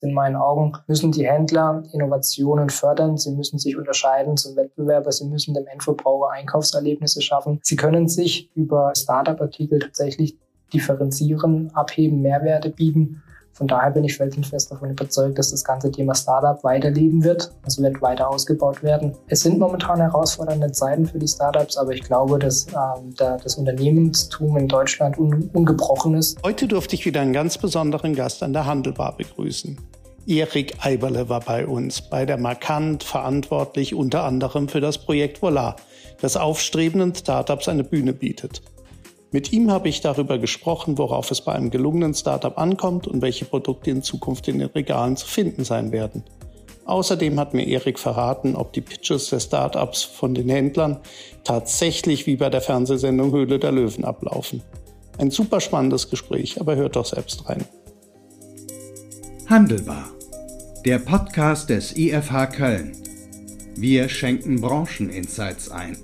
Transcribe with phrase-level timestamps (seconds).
[0.00, 3.16] In meinen Augen müssen die Händler Innovationen fördern.
[3.16, 5.10] Sie müssen sich unterscheiden zum Wettbewerber.
[5.10, 7.58] Sie müssen dem Endverbraucher Einkaufserlebnisse schaffen.
[7.62, 10.36] Sie können sich über Startup-Artikel tatsächlich
[10.72, 13.22] differenzieren, abheben, Mehrwerte bieten.
[13.58, 17.50] Von daher bin ich felsenfest davon überzeugt, dass das ganze Thema Startup weiterleben wird.
[17.66, 19.16] Es wird weiter ausgebaut werden.
[19.26, 23.56] Es sind momentan herausfordernde Zeiten für die Startups, aber ich glaube, dass ähm, da das
[23.56, 26.38] Unternehmenstum in Deutschland un ungebrochen ist.
[26.44, 29.76] Heute durfte ich wieder einen ganz besonderen Gast an der Handelbar begrüßen.
[30.28, 35.74] Erik Eiberle war bei uns, bei der Markant verantwortlich unter anderem für das Projekt Volar,
[36.20, 38.62] das aufstrebenden Startups eine Bühne bietet.
[39.30, 43.44] Mit ihm habe ich darüber gesprochen, worauf es bei einem gelungenen Startup ankommt und welche
[43.44, 46.24] Produkte in Zukunft in den Regalen zu finden sein werden.
[46.86, 51.00] Außerdem hat mir Erik verraten, ob die Pitches der Startups von den Händlern
[51.44, 54.62] tatsächlich wie bei der Fernsehsendung Höhle der Löwen ablaufen.
[55.18, 57.66] Ein super spannendes Gespräch, aber hört doch selbst rein.
[59.46, 60.08] Handelbar.
[60.86, 62.92] Der Podcast des IFH Köln.
[63.76, 65.98] Wir schenken Brancheninsights ein.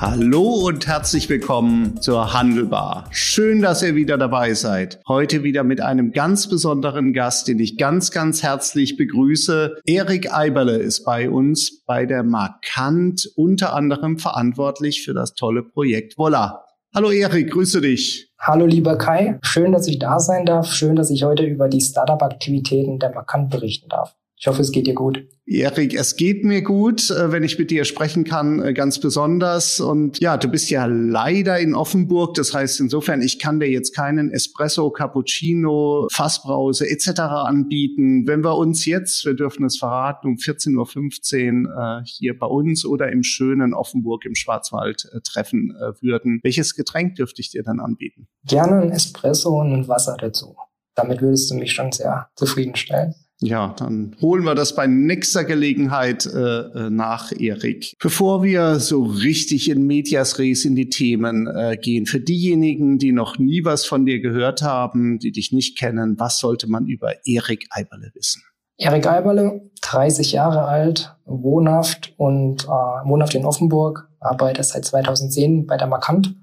[0.00, 3.04] Hallo und herzlich willkommen zur Handelbar.
[3.10, 4.98] Schön, dass ihr wieder dabei seid.
[5.06, 9.76] Heute wieder mit einem ganz besonderen Gast, den ich ganz, ganz herzlich begrüße.
[9.84, 16.16] Erik Eiberle ist bei uns bei der Markant unter anderem verantwortlich für das tolle Projekt
[16.16, 16.64] Voila.
[16.94, 18.32] Hallo Erik, grüße dich.
[18.38, 20.72] Hallo lieber Kai, schön, dass ich da sein darf.
[20.72, 24.16] Schön, dass ich heute über die Startup-Aktivitäten der Markant berichten darf.
[24.40, 25.28] Ich hoffe, es geht dir gut.
[25.44, 29.80] Erik, es geht mir gut, äh, wenn ich mit dir sprechen kann, äh, ganz besonders.
[29.80, 32.32] Und ja, du bist ja leider in Offenburg.
[32.36, 37.20] Das heißt, insofern, ich kann dir jetzt keinen Espresso, Cappuccino, Fassbrause etc.
[37.20, 38.26] anbieten.
[38.26, 42.86] Wenn wir uns jetzt, wir dürfen es verraten, um 14.15 Uhr äh, hier bei uns
[42.86, 48.26] oder im schönen Offenburg im Schwarzwald treffen würden, welches Getränk dürfte ich dir dann anbieten?
[48.46, 50.56] Gerne ein Espresso und ein Wasser dazu.
[50.94, 53.14] Damit würdest du mich schon sehr zufriedenstellen.
[53.42, 57.96] Ja, dann holen wir das bei nächster Gelegenheit äh, äh, nach, Erik.
[57.98, 63.12] Bevor wir so richtig in Medias Res in die Themen äh, gehen, für diejenigen, die
[63.12, 67.14] noch nie was von dir gehört haben, die dich nicht kennen, was sollte man über
[67.24, 68.42] Erik Eiberle wissen?
[68.76, 75.78] Erik Eiberle, 30 Jahre alt, wohnhaft und äh, wohnhaft in Offenburg, arbeite seit 2010 bei
[75.78, 76.34] der Markant,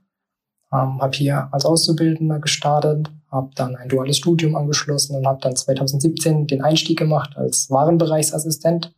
[0.72, 5.56] ähm, habe hier als Auszubildender gestartet, habe dann ein duales Studium angeschlossen und habe dann
[5.56, 8.94] 2017 den Einstieg gemacht als Warenbereichsassistent.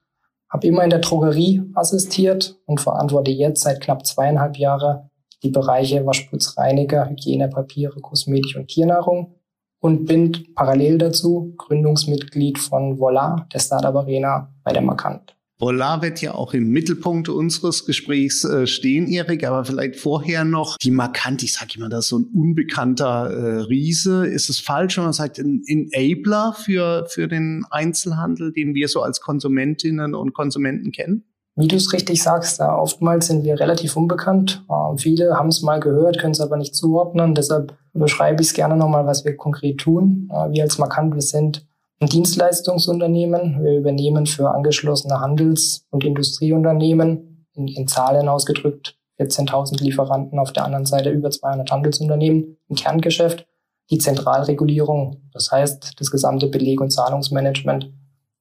[0.49, 5.09] Habe immer in der Drogerie assistiert und verantworte jetzt seit knapp zweieinhalb Jahren
[5.43, 9.35] die Bereiche Waschputzreiniger, Hygienepapiere, Kosmetik und Tiernahrung
[9.79, 15.38] und bin parallel dazu Gründungsmitglied von Voila, der Startup Arena bei der Markant.
[15.59, 20.77] Volar wird ja auch im Mittelpunkt unseres Gesprächs äh, stehen, Erik, aber vielleicht vorher noch
[20.77, 24.25] die markant, ich sage immer, das ist so ein unbekannter äh, Riese.
[24.25, 29.01] Ist es falsch, wenn man sagt, ein Enabler für, für den Einzelhandel, den wir so
[29.01, 31.25] als Konsumentinnen und Konsumenten kennen?
[31.57, 34.63] Wie du es richtig sagst, da oftmals sind wir relativ unbekannt.
[34.69, 37.35] Äh, viele haben es mal gehört, können es aber nicht zuordnen.
[37.35, 40.29] Deshalb beschreibe ich es gerne nochmal, was wir konkret tun.
[40.31, 41.67] Äh, wir als Markant, wir sind
[41.99, 43.63] ein Dienstleistungsunternehmen.
[43.63, 47.47] Wir übernehmen für angeschlossene Handels- und Industrieunternehmen.
[47.55, 53.45] In, in Zahlen ausgedrückt 14.000 Lieferanten, auf der anderen Seite über 200 Handelsunternehmen im Kerngeschäft,
[53.89, 57.91] die Zentralregulierung, das heißt das gesamte Beleg- und Zahlungsmanagement.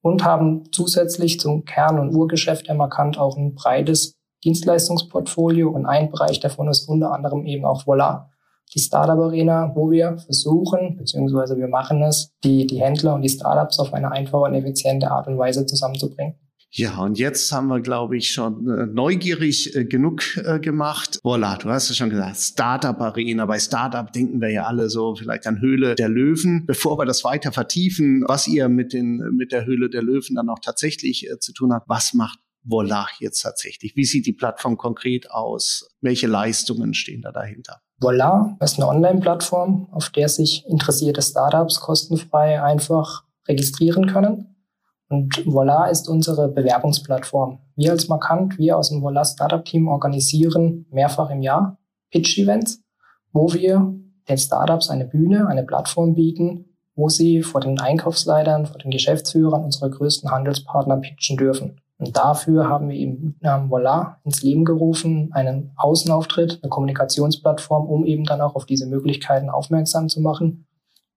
[0.01, 4.15] Und haben zusätzlich zum Kern- und Urgeschäft erkannt auch ein breites
[4.45, 8.28] Dienstleistungsportfolio und ein Bereich davon ist unter anderem eben auch Voila,
[8.73, 13.29] die Startup Arena, wo wir versuchen, beziehungsweise wir machen es, die, die Händler und die
[13.29, 16.35] Startups auf eine einfache und effiziente Art und Weise zusammenzubringen.
[16.71, 21.19] Ja, und jetzt haben wir, glaube ich, schon äh, neugierig äh, genug äh, gemacht.
[21.23, 23.47] Voila, du hast es schon gesagt, Startup Arena.
[23.47, 26.67] Bei Startup denken wir ja alle so vielleicht an Höhle der Löwen.
[26.67, 30.47] Bevor wir das weiter vertiefen, was ihr mit, den, mit der Höhle der Löwen dann
[30.49, 33.95] auch tatsächlich äh, zu tun habt, was macht Voila jetzt tatsächlich?
[33.95, 35.89] Wie sieht die Plattform konkret aus?
[36.01, 37.81] Welche Leistungen stehen da dahinter?
[37.99, 44.55] Voila ist eine Online-Plattform, auf der sich interessierte Startups kostenfrei einfach registrieren können.
[45.09, 47.59] Und Voila ist unsere Bewerbungsplattform.
[47.75, 51.79] Wir als Markant, wir aus dem Voila Startup Team organisieren mehrfach im Jahr
[52.11, 52.81] Pitch-Events,
[53.33, 53.93] wo wir
[54.29, 59.63] den Startups eine Bühne, eine Plattform bieten, wo sie vor den Einkaufsleitern, vor den Geschäftsführern
[59.63, 61.81] unserer größten Handelspartner pitchen dürfen.
[61.99, 68.05] Und dafür haben wir eben ähm, Voila ins Leben gerufen, einen Außenauftritt, eine Kommunikationsplattform, um
[68.05, 70.65] eben dann auch auf diese Möglichkeiten aufmerksam zu machen.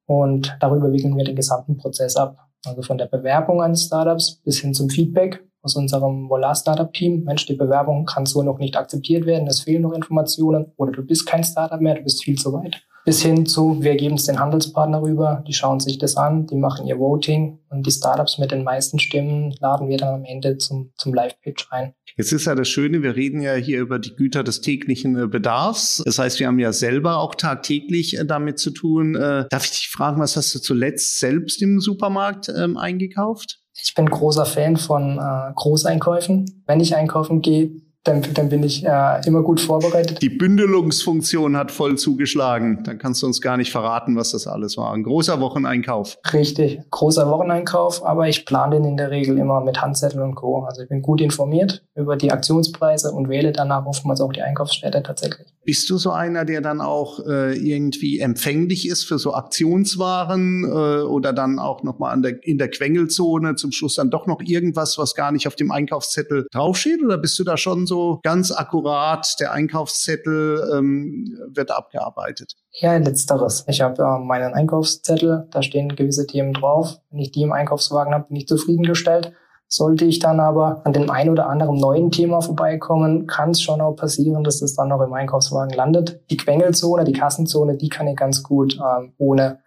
[0.06, 2.48] Und darüber wickeln wir den gesamten Prozess ab.
[2.66, 7.22] Also von der Bewerbung eines Startups bis hin zum Feedback aus unserem Voila Startup Team.
[7.24, 11.06] Mensch, die Bewerbung kann so noch nicht akzeptiert werden, es fehlen noch Informationen oder du
[11.06, 12.82] bist kein Startup mehr, du bist viel zu weit.
[13.04, 16.56] Bis hin zu, wir geben es den Handelspartner rüber, die schauen sich das an, die
[16.56, 20.58] machen ihr Voting und die Startups mit den meisten Stimmen laden wir dann am Ende
[20.58, 21.94] zum, zum Live-Pitch ein.
[22.16, 25.26] Jetzt ist ja das Schöne, wir reden ja hier über die Güter des täglichen äh,
[25.26, 26.02] Bedarfs.
[26.04, 29.14] Das heißt, wir haben ja selber auch tagtäglich äh, damit zu tun.
[29.14, 33.60] Äh, darf ich dich fragen, was hast du zuletzt selbst im Supermarkt ähm, eingekauft?
[33.82, 36.62] Ich bin großer Fan von äh, Großeinkäufen.
[36.66, 37.70] Wenn ich einkaufen gehe,
[38.04, 40.20] dann, dann bin ich äh, immer gut vorbereitet.
[40.22, 42.82] Die Bündelungsfunktion hat voll zugeschlagen.
[42.84, 44.92] Dann kannst du uns gar nicht verraten, was das alles war.
[44.92, 46.18] Ein großer Wocheneinkauf.
[46.32, 50.64] Richtig, großer Wocheneinkauf, aber ich plane den in der Regel immer mit Handzettel und Co.
[50.64, 55.02] Also ich bin gut informiert über die Aktionspreise und wähle danach oftmals auch die Einkaufsstätte
[55.02, 55.46] tatsächlich.
[55.64, 61.02] Bist du so einer, der dann auch äh, irgendwie empfänglich ist für so Aktionswaren äh,
[61.02, 65.14] oder dann auch nochmal der, in der Quengelzone zum Schluss dann doch noch irgendwas, was
[65.14, 67.02] gar nicht auf dem Einkaufszettel draufsteht?
[67.02, 72.54] Oder bist du da schon so ganz akkurat, der Einkaufszettel ähm, wird abgearbeitet?
[72.72, 73.64] Ja, letzteres.
[73.68, 76.98] Ich habe äh, meinen Einkaufszettel, da stehen gewisse Themen drauf.
[77.10, 79.32] Wenn ich die im Einkaufswagen habe, bin ich zufriedengestellt.
[79.74, 83.80] Sollte ich dann aber an dem ein oder anderen neuen Thema vorbeikommen, kann es schon
[83.80, 86.20] auch passieren, dass das dann noch im Einkaufswagen landet.
[86.28, 89.60] Die Quengelzone, die Kassenzone, die kann ich ganz gut ähm, ohne,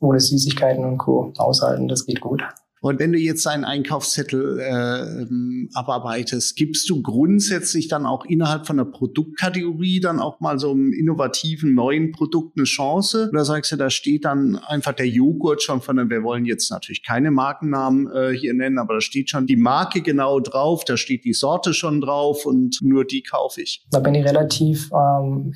[0.00, 1.34] ohne Süßigkeiten und Co.
[1.36, 1.88] aushalten.
[1.88, 2.42] Das geht gut.
[2.80, 8.78] Und wenn du jetzt einen Einkaufszettel äh, abarbeitest, gibst du grundsätzlich dann auch innerhalb von
[8.78, 13.28] der Produktkategorie dann auch mal so einem innovativen neuen Produkt eine Chance?
[13.30, 17.02] Oder sagst du, da steht dann einfach der Joghurt schon von, wir wollen jetzt natürlich
[17.04, 21.24] keine Markennamen äh, hier nennen, aber da steht schon die Marke genau drauf, da steht
[21.24, 23.84] die Sorte schon drauf und nur die kaufe ich.
[23.90, 25.52] Da bin ich relativ ähm,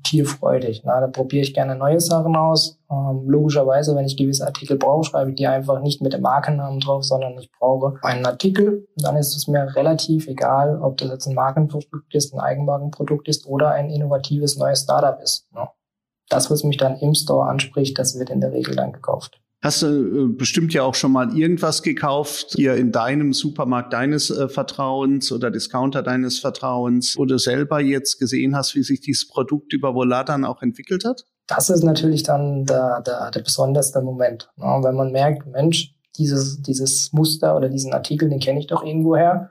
[0.00, 0.82] experimentierfreudig.
[0.84, 5.04] Na, da probiere ich gerne neue Sachen aus ähm, logischerweise, wenn ich gewisse Artikel brauche,
[5.04, 8.88] schreibe ich die einfach nicht mit dem Markennamen drauf, sondern ich brauche einen Artikel.
[8.96, 13.46] Dann ist es mir relativ egal, ob das jetzt ein Markenprodukt ist, ein Eigenmarkenprodukt ist
[13.46, 15.46] oder ein innovatives neues Startup ist.
[15.54, 15.72] Ja.
[16.28, 19.40] Das, was mich dann im Store anspricht, das wird in der Regel dann gekauft.
[19.62, 24.30] Hast du äh, bestimmt ja auch schon mal irgendwas gekauft, hier in deinem Supermarkt deines
[24.30, 29.28] äh, Vertrauens oder Discounter deines Vertrauens, wo du selber jetzt gesehen hast, wie sich dieses
[29.28, 31.26] Produkt über Volat dann auch entwickelt hat?
[31.50, 34.50] das ist natürlich dann der, der, der besonderste Moment.
[34.56, 38.84] Ja, wenn man merkt, Mensch, dieses, dieses Muster oder diesen Artikel, den kenne ich doch
[38.84, 39.50] irgendwoher,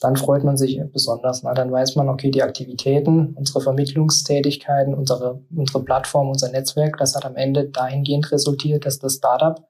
[0.00, 1.42] dann freut man sich besonders.
[1.42, 7.14] Na, dann weiß man, okay, die Aktivitäten, unsere Vermittlungstätigkeiten, unsere, unsere Plattform, unser Netzwerk, das
[7.14, 9.66] hat am Ende dahingehend resultiert, dass das Startup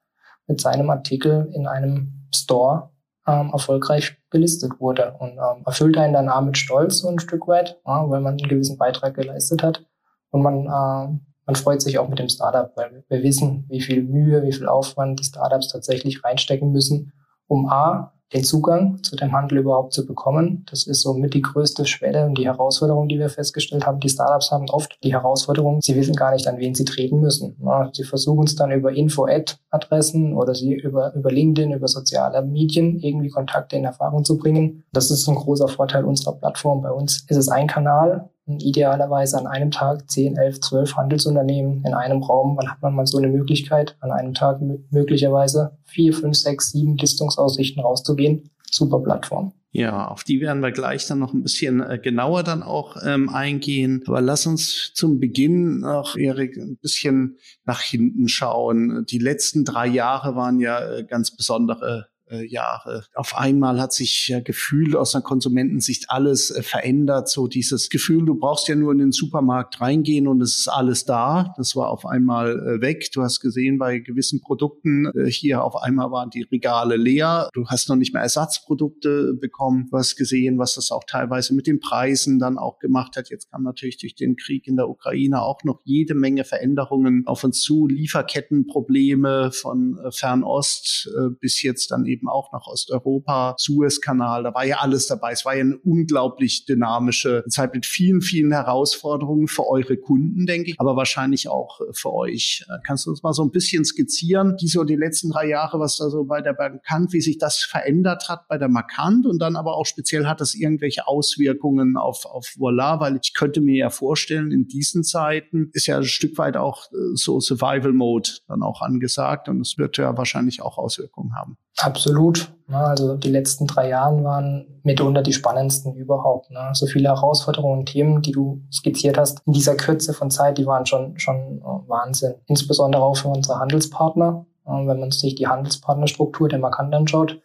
[0.47, 2.91] mit seinem Artikel in einem Store
[3.27, 7.47] ähm, erfolgreich gelistet wurde und ähm, erfüllt einen dann auch mit Stolz so ein Stück
[7.49, 9.85] weit, ja, weil man einen gewissen Beitrag geleistet hat
[10.31, 14.03] und man äh, man freut sich auch mit dem Startup, weil wir wissen, wie viel
[14.03, 17.13] Mühe, wie viel Aufwand die Startups tatsächlich reinstecken müssen,
[17.47, 20.65] um A, den Zugang zu dem Handel überhaupt zu bekommen.
[20.69, 24.01] Das ist somit die größte Schwelle und die Herausforderung, die wir festgestellt haben.
[24.01, 27.57] Die Startups haben oft die Herausforderung, sie wissen gar nicht, an wen sie treten müssen.
[27.93, 33.31] Sie versuchen es dann über Info-Ad-Adressen oder sie über, über LinkedIn, über soziale Medien irgendwie
[33.31, 34.85] Kontakte in Erfahrung zu bringen.
[34.93, 36.83] Das ist ein großer Vorteil unserer Plattform.
[36.83, 41.95] Bei uns ist es ein Kanal, idealerweise an einem Tag 10, 11, 12 Handelsunternehmen in
[41.95, 42.57] einem Raum.
[42.57, 44.61] Wann hat man mal so eine Möglichkeit, an einem Tag
[44.91, 48.51] möglicherweise vier, fünf, sechs, sieben Listungsaussichten rauszugehen?
[48.71, 49.53] Super Plattform.
[49.73, 53.29] Ja, auf die werden wir gleich dann noch ein bisschen äh, genauer dann auch ähm,
[53.29, 54.03] eingehen.
[54.07, 59.05] Aber lass uns zum Beginn noch, Erik, ein bisschen nach hinten schauen.
[59.11, 62.07] Die letzten drei Jahre waren ja äh, ganz besondere
[62.47, 63.05] Jahre.
[63.15, 67.29] Auf einmal hat sich ja gefühlt aus einer Konsumentensicht alles äh, verändert.
[67.29, 71.05] So dieses Gefühl, du brauchst ja nur in den Supermarkt reingehen und es ist alles
[71.05, 71.55] da.
[71.57, 73.11] Das war auf einmal äh, weg.
[73.13, 77.49] Du hast gesehen, bei gewissen Produkten äh, hier auf einmal waren die Regale leer.
[77.53, 79.87] Du hast noch nicht mehr Ersatzprodukte bekommen.
[79.91, 83.31] Du hast gesehen, was das auch teilweise mit den Preisen dann auch gemacht hat.
[83.31, 87.45] Jetzt kam natürlich durch den Krieg in der Ukraine auch noch jede Menge Veränderungen auf
[87.45, 87.87] uns zu.
[87.87, 94.55] Lieferkettenprobleme von äh, Fernost äh, bis jetzt dann eben eben auch nach Osteuropa, Suezkanal, da
[94.55, 95.33] war ja alles dabei.
[95.33, 100.71] Es war ja eine unglaublich dynamische Zeit mit vielen, vielen Herausforderungen für eure Kunden, denke
[100.71, 102.65] ich, aber wahrscheinlich auch für euch.
[102.85, 105.99] Kannst du uns mal so ein bisschen skizzieren, die so die letzten drei Jahre, was
[105.99, 109.57] da so bei der Markant, wie sich das verändert hat bei der Markant und dann
[109.57, 113.91] aber auch speziell hat das irgendwelche Auswirkungen auf, auf Voila, weil ich könnte mir ja
[113.91, 118.63] vorstellen, in diesen Zeiten ist ja ein Stück weit auch äh, so Survival Mode dann
[118.63, 121.57] auch angesagt und es wird ja wahrscheinlich auch Auswirkungen haben.
[121.79, 122.51] Absolut.
[122.69, 126.51] Also die letzten drei Jahre waren mitunter die spannendsten überhaupt.
[126.51, 126.71] Ne?
[126.73, 130.67] So viele Herausforderungen und Themen, die du skizziert hast, in dieser Kürze von Zeit, die
[130.67, 132.35] waren schon, schon äh, Wahnsinn.
[132.47, 134.47] Insbesondere auch für unsere Handelspartner.
[134.69, 137.41] Wenn man sich die Handelspartnerstruktur der Markant anschaut,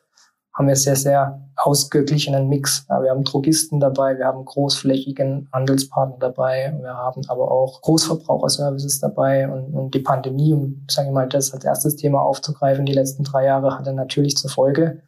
[0.53, 2.85] haben wir sehr, sehr ausgeglichenen Mix.
[2.87, 9.47] Wir haben Drogisten dabei, wir haben großflächigen Handelspartner dabei, wir haben aber auch Großverbraucherservices dabei
[9.47, 13.23] und, und die Pandemie, um, sage ich mal, das als erstes Thema aufzugreifen, die letzten
[13.23, 15.01] drei Jahre hatte natürlich zur Folge,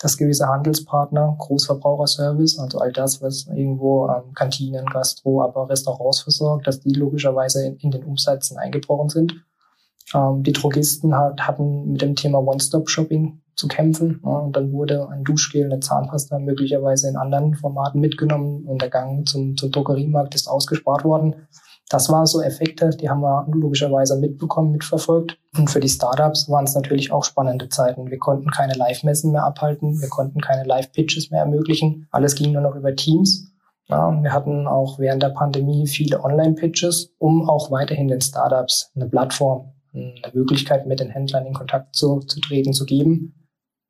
[0.00, 6.66] dass gewisse Handelspartner, Großverbraucherservice, also all das, was irgendwo ähm, Kantinen, Gastro, aber Restaurants versorgt,
[6.66, 9.34] dass die logischerweise in, in den Umsätzen eingebrochen sind.
[10.14, 14.20] Ähm, die Drogisten hat, hatten mit dem Thema One-Stop-Shopping zu kämpfen.
[14.20, 19.28] Und dann wurde ein Duschgel, eine Zahnpasta möglicherweise in anderen Formaten mitgenommen und der Gang
[19.28, 21.34] zum, zum Drogeriemarkt ist ausgespart worden.
[21.90, 25.38] Das waren so Effekte, die haben wir logischerweise mitbekommen, mitverfolgt.
[25.56, 28.10] Und für die Startups waren es natürlich auch spannende Zeiten.
[28.10, 32.06] Wir konnten keine Live-Messen mehr abhalten, wir konnten keine Live-Pitches mehr ermöglichen.
[32.10, 33.50] Alles ging nur noch über Teams.
[33.88, 39.06] Ja, wir hatten auch während der Pandemie viele Online-Pitches, um auch weiterhin den Startups eine
[39.06, 43.34] Plattform, eine Möglichkeit, mit den Händlern in Kontakt zu, zu treten, zu geben.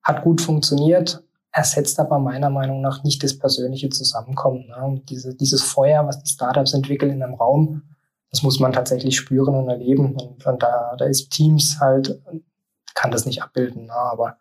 [0.08, 1.22] Hat gut funktioniert,
[1.52, 4.68] ersetzt aber meiner Meinung nach nicht das persönliche Zusammenkommen.
[4.68, 5.02] Ne?
[5.06, 7.82] Diese, dieses Feuer, was die Startups entwickeln in einem Raum,
[8.30, 10.16] das muss man tatsächlich spüren und erleben.
[10.16, 12.22] Und, und da, da ist Teams halt,
[12.94, 13.84] kann das nicht abbilden.
[13.84, 13.92] Ne?
[13.92, 14.38] Aber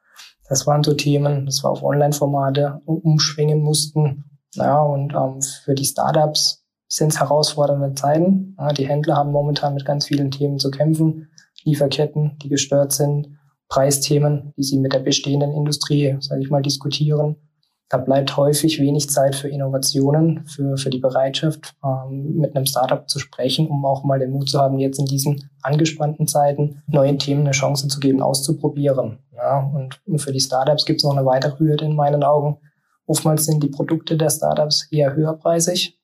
[0.47, 4.24] das waren so Themen, das war auf Online-Formate umschwingen mussten.
[4.53, 8.55] Ja, und ähm, für die Startups sind es herausfordernde Zeiten.
[8.57, 11.29] Ja, die Händler haben momentan mit ganz vielen Themen zu kämpfen.
[11.65, 13.37] Lieferketten, die gestört sind,
[13.69, 17.36] Preisthemen, die sie mit der bestehenden Industrie, sage ich mal, diskutieren.
[17.89, 23.07] Da bleibt häufig wenig Zeit für Innovationen, für, für die Bereitschaft, ähm, mit einem Startup
[23.09, 27.17] zu sprechen, um auch mal den Mut zu haben, jetzt in diesen angespannten Zeiten neuen
[27.17, 29.19] Themen eine Chance zu geben, auszuprobieren.
[29.33, 32.57] Ja, und für die Startups gibt es noch eine weitere Hürde in meinen Augen.
[33.05, 35.97] Oftmals sind die Produkte der Startups eher höherpreisig.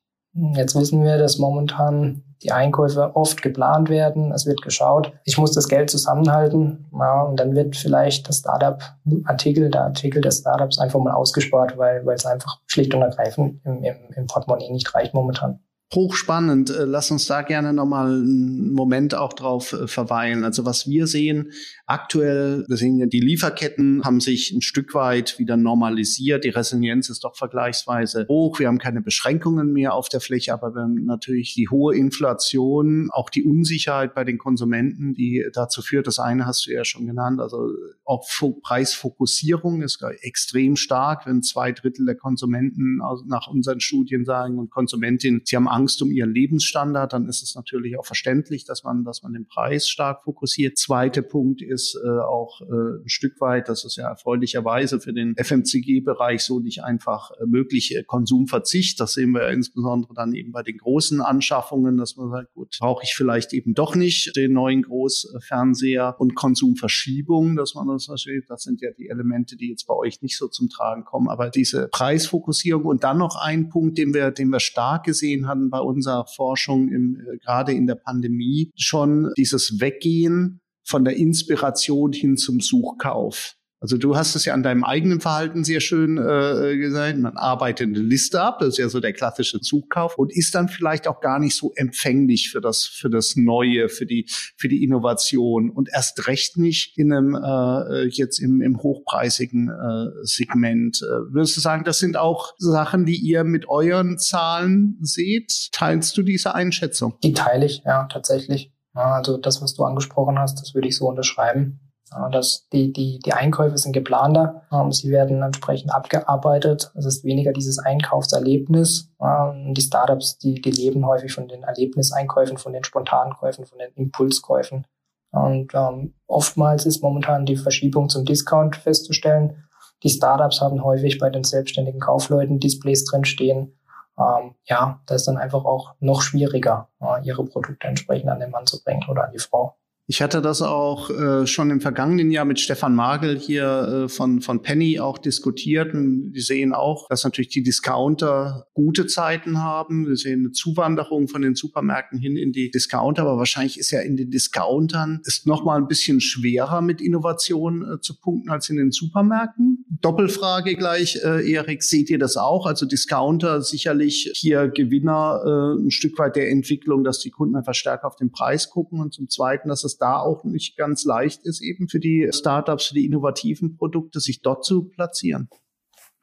[0.54, 5.52] Jetzt wissen wir, dass momentan die Einkäufe oft geplant werden, es wird geschaut, ich muss
[5.52, 6.86] das Geld zusammenhalten.
[6.92, 12.04] Ja, und dann wird vielleicht das Startup-Artikel, der Artikel des Startups einfach mal ausgespart, weil,
[12.04, 15.60] weil es einfach schlicht und ergreifend im, im, im Portemonnaie nicht reicht momentan
[15.92, 16.70] hochspannend.
[16.70, 20.44] Äh, lass uns da gerne nochmal einen Moment auch drauf äh, verweilen.
[20.44, 21.52] Also was wir sehen
[21.86, 26.44] aktuell, wir sehen ja, die Lieferketten haben sich ein Stück weit wieder normalisiert.
[26.44, 28.58] Die Resilienz ist doch vergleichsweise hoch.
[28.58, 33.08] Wir haben keine Beschränkungen mehr auf der Fläche, aber wir haben natürlich die hohe Inflation,
[33.12, 36.06] auch die Unsicherheit bei den Konsumenten, die dazu führt.
[36.06, 37.70] Das eine hast du ja schon genannt, also
[38.04, 38.26] auch
[38.62, 45.42] Preisfokussierung ist extrem stark, wenn zwei Drittel der Konsumenten nach unseren Studien sagen und Konsumentinnen,
[45.44, 49.22] sie haben Angst, um ihren Lebensstandard, dann ist es natürlich auch verständlich, dass man, dass
[49.22, 50.78] man den Preis stark fokussiert.
[50.78, 55.34] Zweiter Punkt ist äh, auch äh, ein Stück weit, das ist ja erfreulicherweise für den
[55.36, 59.00] FMCG-Bereich so nicht einfach äh, möglich, äh, Konsumverzicht.
[59.00, 63.02] Das sehen wir insbesondere dann eben bei den großen Anschaffungen, dass man sagt, gut, brauche
[63.04, 68.44] ich vielleicht eben doch nicht den neuen Großfernseher und Konsumverschiebung, dass man das versteht.
[68.48, 71.28] Das sind ja die Elemente, die jetzt bei euch nicht so zum Tragen kommen.
[71.28, 75.63] Aber diese Preisfokussierung und dann noch ein Punkt, den wir, den wir stark gesehen hatten
[75.70, 82.12] bei unserer Forschung im, äh, gerade in der Pandemie schon dieses Weggehen von der Inspiration
[82.12, 83.56] hin zum Suchkauf.
[83.84, 87.18] Also du hast es ja an deinem eigenen Verhalten sehr schön äh, gesagt.
[87.18, 90.70] Man arbeitet eine Liste ab, das ist ja so der klassische Zugkauf und ist dann
[90.70, 94.24] vielleicht auch gar nicht so empfänglich für das für das Neue, für die
[94.56, 100.06] für die Innovation und erst recht nicht in einem äh, jetzt im, im hochpreisigen äh,
[100.22, 101.02] Segment.
[101.02, 105.68] Äh, würdest du sagen, das sind auch Sachen, die ihr mit euren Zahlen seht?
[105.72, 107.18] Teilst du diese Einschätzung?
[107.22, 108.72] Die teile ich, ja, tatsächlich.
[108.94, 111.83] Also das, was du angesprochen hast, das würde ich so unterschreiben.
[112.14, 116.92] Ja, das, die, die, die Einkäufe sind geplanter, sie werden entsprechend abgearbeitet.
[116.94, 119.10] Es ist weniger dieses Einkaufserlebnis.
[119.20, 123.90] Ähm, die Startups, die, die leben häufig von den Erlebniseinkäufen, von den Spontankäufen, von den
[123.96, 124.86] Impulskäufen.
[125.32, 129.64] Und ähm, oftmals ist momentan die Verschiebung zum Discount festzustellen.
[130.04, 133.76] Die Startups haben häufig bei den selbstständigen Kaufleuten Displays drinstehen.
[134.16, 138.50] Ähm, ja, das ist dann einfach auch noch schwieriger, äh, ihre Produkte entsprechend an den
[138.50, 139.76] Mann zu bringen oder an die Frau.
[140.06, 144.42] Ich hatte das auch äh, schon im vergangenen Jahr mit Stefan Magel hier äh, von,
[144.42, 145.94] von Penny auch diskutiert.
[145.94, 150.06] Und wir sehen auch, dass natürlich die Discounter gute Zeiten haben.
[150.06, 153.22] Wir sehen eine Zuwanderung von den Supermärkten hin in die Discounter.
[153.22, 157.94] Aber wahrscheinlich ist ja in den Discountern ist noch mal ein bisschen schwerer mit Innovation
[157.94, 159.86] äh, zu punkten als in den Supermärkten.
[160.02, 162.66] Doppelfrage gleich, äh, Erik, seht ihr das auch?
[162.66, 167.74] Also Discounter sicherlich hier Gewinner äh, ein Stück weit der Entwicklung, dass die Kunden einfach
[167.74, 169.00] stärker auf den Preis gucken.
[169.00, 172.28] Und zum Zweiten, dass es es da auch nicht ganz leicht ist, eben für die
[172.32, 175.48] Startups, für die innovativen Produkte, sich dort zu platzieren.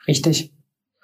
[0.08, 0.54] Richtig.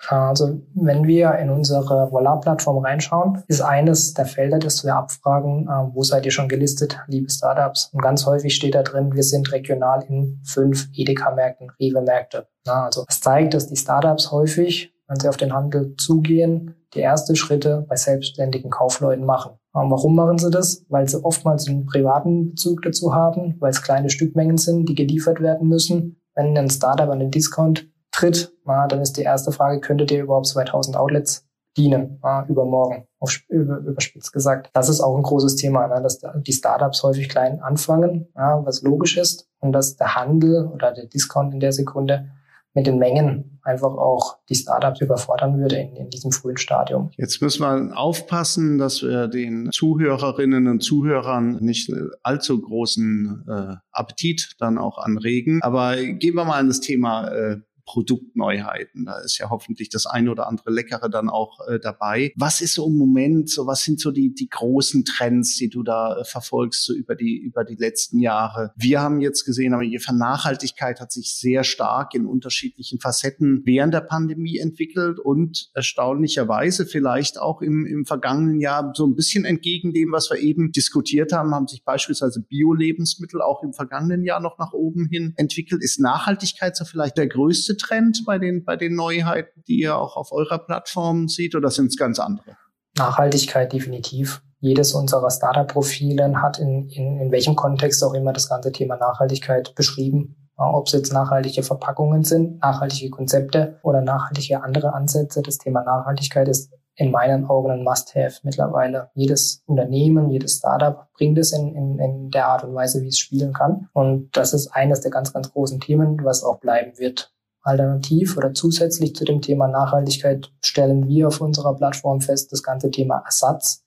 [0.10, 5.96] Also wenn wir in unsere Voila-Plattform reinschauen, ist eines der Felder, das wir abfragen, äh,
[5.96, 7.90] wo seid ihr schon gelistet, liebe Startups?
[7.94, 12.48] Und ganz häufig steht da drin, wir sind regional in fünf Edeka-Märkten, Rewe-Märkte.
[12.68, 17.36] Also das zeigt, dass die Startups häufig, wenn sie auf den Handel zugehen, die erste
[17.36, 19.60] Schritte bei selbstständigen Kaufleuten machen.
[19.74, 20.86] Warum machen sie das?
[20.90, 25.40] Weil sie oftmals einen privaten Bezug dazu haben, weil es kleine Stückmengen sind, die geliefert
[25.42, 26.22] werden müssen.
[26.34, 30.48] Wenn ein Startup an den Discount tritt, dann ist die erste Frage, könntet ihr überhaupt
[30.48, 34.72] 2000 Outlets dienen, übermorgen, auf, über, überspitzt gesagt.
[34.74, 39.18] Das ist auch ein großes Thema, na, dass die Startups häufig klein anfangen, was logisch
[39.18, 42.32] ist, und dass der Handel oder der Discount in der Sekunde
[42.78, 47.10] mit den Mengen einfach auch die Startups überfordern würde in, in diesem frühen Stadium.
[47.18, 51.92] Jetzt müssen wir aufpassen, dass wir den Zuhörerinnen und Zuhörern nicht
[52.22, 55.60] allzu großen äh, Appetit dann auch anregen.
[55.64, 57.58] Aber gehen wir mal an das Thema äh,
[57.88, 59.06] Produktneuheiten.
[59.06, 62.34] Da ist ja hoffentlich das eine oder andere Leckere dann auch äh, dabei.
[62.36, 65.82] Was ist so im Moment, so was sind so die, die großen Trends, die du
[65.84, 68.74] da äh, verfolgst, so über die, über die letzten Jahre?
[68.76, 73.94] Wir haben jetzt gesehen, aber die Nachhaltigkeit hat sich sehr stark in unterschiedlichen Facetten während
[73.94, 79.94] der Pandemie entwickelt und erstaunlicherweise vielleicht auch im, im vergangenen Jahr so ein bisschen entgegen
[79.94, 84.58] dem, was wir eben diskutiert haben, haben sich beispielsweise Bio-Lebensmittel auch im vergangenen Jahr noch
[84.58, 85.82] nach oben hin entwickelt.
[85.84, 90.18] Ist Nachhaltigkeit so vielleicht der größte Trend bei den, bei den Neuheiten, die ihr auch
[90.18, 92.58] auf eurer Plattform seht, oder sind es ganz andere?
[92.98, 94.42] Nachhaltigkeit definitiv.
[94.60, 99.76] Jedes unserer Startup-Profilen hat in, in, in welchem Kontext auch immer das ganze Thema Nachhaltigkeit
[99.76, 100.36] beschrieben.
[100.56, 105.44] Ob es jetzt nachhaltige Verpackungen sind, nachhaltige Konzepte oder nachhaltige andere Ansätze.
[105.44, 109.12] Das Thema Nachhaltigkeit ist in meinen Augen ein Must-Have mittlerweile.
[109.14, 113.20] Jedes Unternehmen, jedes Startup bringt es in, in, in der Art und Weise, wie es
[113.20, 113.88] spielen kann.
[113.94, 117.32] Und das ist eines der ganz, ganz großen Themen, was auch bleiben wird.
[117.68, 122.90] Alternativ oder zusätzlich zu dem Thema Nachhaltigkeit stellen wir auf unserer Plattform fest das ganze
[122.90, 123.84] Thema Ersatz,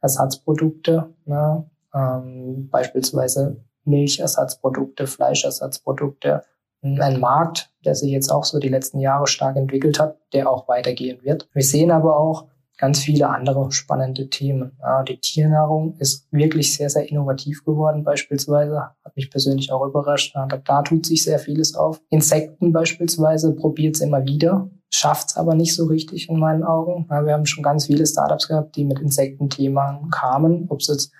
[0.00, 1.70] Ersatzprodukte, ne?
[1.94, 6.42] ähm, beispielsweise Milchersatzprodukte, Fleischersatzprodukte.
[6.82, 10.66] Ein Markt, der sich jetzt auch so die letzten Jahre stark entwickelt hat, der auch
[10.66, 11.46] weitergehen wird.
[11.52, 12.46] Wir sehen aber auch,
[12.80, 14.72] ganz viele andere spannende Themen.
[14.80, 18.80] Ja, die Tiernahrung ist wirklich sehr, sehr innovativ geworden beispielsweise.
[19.04, 20.34] Hat mich persönlich auch überrascht.
[20.34, 22.00] Ja, da tut sich sehr vieles auf.
[22.08, 27.06] Insekten beispielsweise probiert es immer wieder, schafft es aber nicht so richtig in meinen Augen.
[27.10, 31.12] Ja, wir haben schon ganz viele Startups gehabt, die mit Insektenthemen kamen, ob es jetzt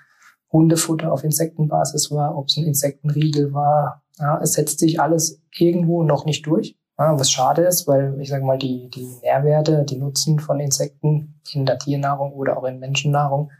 [0.50, 4.02] Hundefutter auf Insektenbasis war, ob es ein Insektenriegel war.
[4.18, 6.79] Ja, es setzt sich alles irgendwo noch nicht durch.
[7.00, 11.40] Ja, was schade ist, weil ich sage mal, die, die Nährwerte, die Nutzen von Insekten
[11.50, 13.50] in der Tiernahrung oder auch in Menschennahrung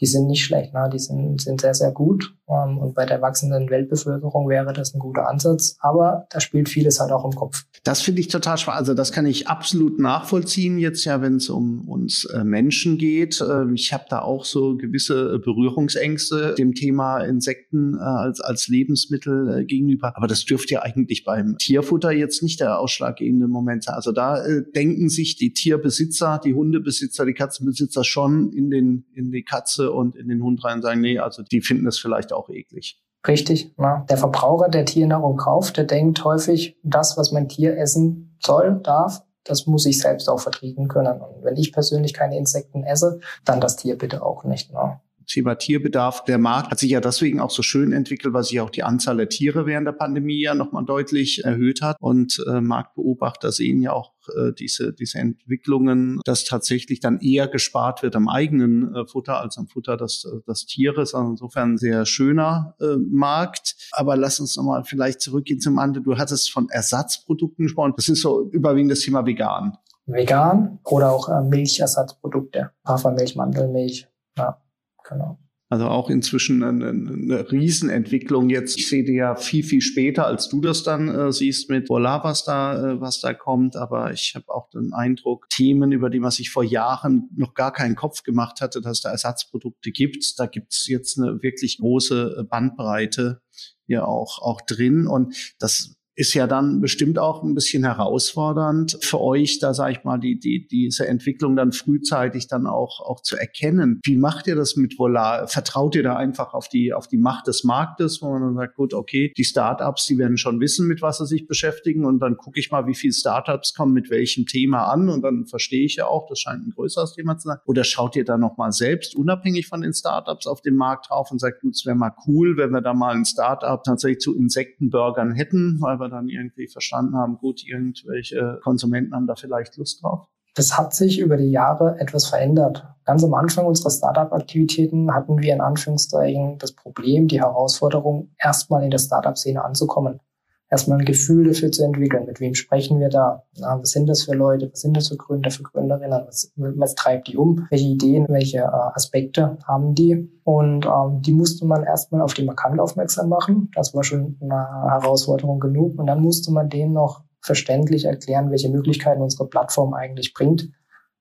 [0.00, 0.90] die sind nicht schlecht, ne?
[0.92, 2.34] die sind, sind sehr, sehr gut.
[2.48, 5.76] Ähm, und bei der wachsenden Weltbevölkerung wäre das ein guter Ansatz.
[5.80, 7.64] Aber da spielt vieles halt auch im Kopf.
[7.82, 8.80] Das finde ich total spannend.
[8.80, 13.40] Also das kann ich absolut nachvollziehen jetzt ja, wenn es um uns äh, Menschen geht.
[13.40, 19.60] Äh, ich habe da auch so gewisse Berührungsängste dem Thema Insekten äh, als, als Lebensmittel
[19.60, 20.12] äh, gegenüber.
[20.14, 23.94] Aber das dürfte ja eigentlich beim Tierfutter jetzt nicht der ausschlaggebende Moment sein.
[23.94, 29.30] Also da äh, denken sich die Tierbesitzer, die Hundebesitzer, die Katzenbesitzer schon in den in
[29.30, 32.48] die Katze und in den Hund rein sagen, nee, also die finden es vielleicht auch
[32.48, 33.02] eklig.
[33.26, 33.74] Richtig.
[33.78, 34.04] Ja.
[34.08, 39.22] Der Verbraucher, der Tiernahrung kauft, der denkt häufig, das, was mein Tier essen soll, darf,
[39.44, 41.20] das muss ich selbst auch vertrieben können.
[41.20, 44.72] Und wenn ich persönlich keine Insekten esse, dann das Tier bitte auch nicht.
[44.72, 45.00] Ne?
[45.26, 46.24] Thema Tierbedarf.
[46.24, 49.16] Der Markt hat sich ja deswegen auch so schön entwickelt, weil sich auch die Anzahl
[49.16, 51.96] der Tiere während der Pandemie ja nochmal deutlich erhöht hat.
[52.00, 58.02] Und äh, Marktbeobachter sehen ja auch äh, diese, diese Entwicklungen, dass tatsächlich dann eher gespart
[58.02, 61.14] wird am eigenen äh, Futter als am Futter des, äh, des Tieres.
[61.14, 63.76] Also insofern ein sehr schöner äh, Markt.
[63.92, 66.04] Aber lass uns nochmal vielleicht zurückgehen zum anderen.
[66.04, 67.94] Du hattest von Ersatzprodukten gesprochen.
[67.96, 69.76] Das ist so überwiegend das Thema vegan.
[70.06, 72.70] Vegan oder auch äh, Milchersatzprodukte.
[72.84, 74.08] Hafermilch, Mandelmilch.
[74.38, 74.60] Ja.
[75.08, 75.38] Genau.
[75.68, 78.78] Also auch inzwischen eine, eine Riesenentwicklung jetzt.
[78.78, 82.22] Ich sehe die ja viel, viel später, als du das dann äh, siehst mit Voila,
[82.22, 83.74] was da, äh, was da kommt.
[83.74, 87.72] Aber ich habe auch den Eindruck, Themen, über die man sich vor Jahren noch gar
[87.72, 90.38] keinen Kopf gemacht hatte, dass da Ersatzprodukte gibt.
[90.38, 93.42] Da gibt es jetzt eine wirklich große Bandbreite
[93.86, 95.08] hier auch, auch drin.
[95.08, 100.04] Und das ist ja dann bestimmt auch ein bisschen herausfordernd für euch, da sage ich
[100.04, 104.00] mal, die, die, diese Entwicklung dann frühzeitig dann auch, auch zu erkennen.
[104.02, 105.46] Wie macht ihr das mit Volar?
[105.46, 108.76] Vertraut ihr da einfach auf die, auf die Macht des Marktes, wo man dann sagt,
[108.76, 112.38] gut, okay, die Startups, die werden schon wissen, mit was sie sich beschäftigen und dann
[112.38, 115.96] gucke ich mal, wie viele Startups kommen mit welchem Thema an und dann verstehe ich
[115.96, 117.58] ja auch, das scheint ein größeres Thema zu sein.
[117.66, 121.40] Oder schaut ihr da nochmal selbst, unabhängig von den Startups, auf den Markt drauf und
[121.40, 125.32] sagt, gut, es wäre mal cool, wenn wir da mal ein Startup tatsächlich zu Insektenburgern
[125.32, 130.02] hätten, weil wir Jahre dann irgendwie verstanden haben, gut, irgendwelche Konsumenten haben da vielleicht Lust
[130.02, 130.26] drauf?
[130.54, 132.86] Das hat sich über die Jahre etwas verändert.
[133.04, 138.90] Ganz am Anfang unserer Startup-Aktivitäten hatten wir in Anführungszeichen das Problem, die Herausforderung, erstmal in
[138.90, 140.20] der Startup-Szene anzukommen
[140.70, 142.26] erstmal ein Gefühl dafür zu entwickeln.
[142.26, 143.44] Mit wem sprechen wir da?
[143.58, 144.70] Na, was sind das für Leute?
[144.72, 146.22] Was sind das für Gründer, für Gründerinnen?
[146.26, 147.66] Was, was treibt die um?
[147.70, 150.30] Welche Ideen, welche äh, Aspekte haben die?
[150.44, 153.70] Und ähm, die musste man erstmal auf die Markant aufmerksam machen.
[153.74, 155.98] Das war schon eine Herausforderung genug.
[155.98, 160.68] Und dann musste man denen noch verständlich erklären, welche Möglichkeiten unsere Plattform eigentlich bringt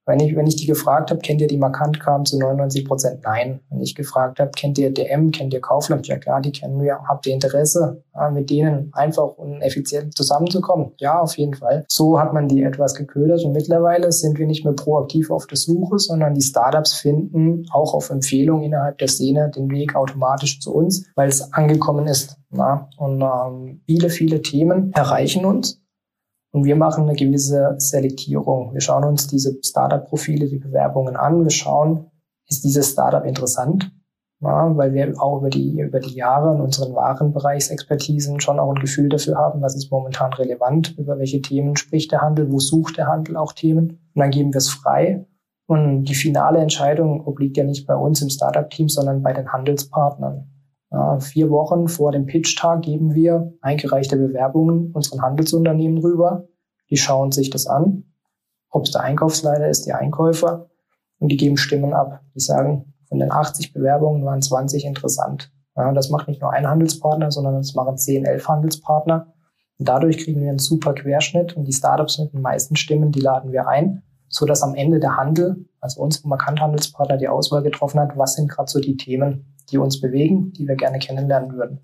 [0.06, 3.22] wenn ich, wenn ich die gefragt habe, kennt ihr die Markant, kam zu 99 Prozent
[3.24, 3.60] nein.
[3.70, 6.08] Wenn ich gefragt habe, kennt ihr DM, kennt ihr Kaufland?
[6.08, 7.00] Ja klar, die kennen wir.
[7.08, 10.92] Habt ihr Interesse, mit denen einfach und effizient zusammenzukommen?
[10.98, 11.86] Ja, auf jeden Fall.
[11.88, 15.58] So hat man die etwas geködert und mittlerweile sind wir nicht mehr proaktiv auf der
[15.58, 20.74] Suche, sondern die Startups finden auch auf Empfehlung innerhalb der Szene den Weg automatisch zu
[20.74, 22.38] uns, weil es angekommen ist.
[22.52, 22.90] Na?
[22.98, 25.82] Und ähm, viele, viele Themen erreichen uns
[26.56, 28.74] und wir machen eine gewisse Selektierung.
[28.74, 31.44] Wir schauen uns diese Startup-Profile, die Bewerbungen an.
[31.44, 32.10] Wir schauen,
[32.48, 33.92] ist dieses Startup interessant?
[34.40, 38.80] Ja, weil wir auch über die, über die Jahre in unseren Warenbereichsexpertisen schon auch ein
[38.80, 42.98] Gefühl dafür haben, was ist momentan relevant, über welche Themen spricht der Handel, wo sucht
[42.98, 43.90] der Handel auch Themen.
[44.14, 45.28] Und dann geben wir es frei.
[45.68, 50.55] Und die finale Entscheidung obliegt ja nicht bei uns im Startup-Team, sondern bei den Handelspartnern.
[51.20, 56.48] Vier Wochen vor dem Pitch-Tag geben wir eingereichte Bewerbungen unseren Handelsunternehmen rüber.
[56.90, 58.06] Die schauen sich das an,
[58.70, 60.70] ob es der Einkaufsleiter ist, die Einkäufer,
[61.20, 62.22] und die geben Stimmen ab.
[62.36, 65.52] Die sagen, von den 80 Bewerbungen waren 20 interessant.
[65.76, 69.34] Ja, das macht nicht nur ein Handelspartner, sondern das machen 10, 11 Handelspartner.
[69.78, 73.20] Und dadurch kriegen wir einen super Querschnitt und die Startups mit den meisten Stimmen, die
[73.20, 78.00] laden wir ein, so dass am Ende der Handel, also unsere Markant-Handelspartner, die Auswahl getroffen
[78.00, 81.80] hat, was sind gerade so die Themen, die uns bewegen, die wir gerne kennenlernen würden.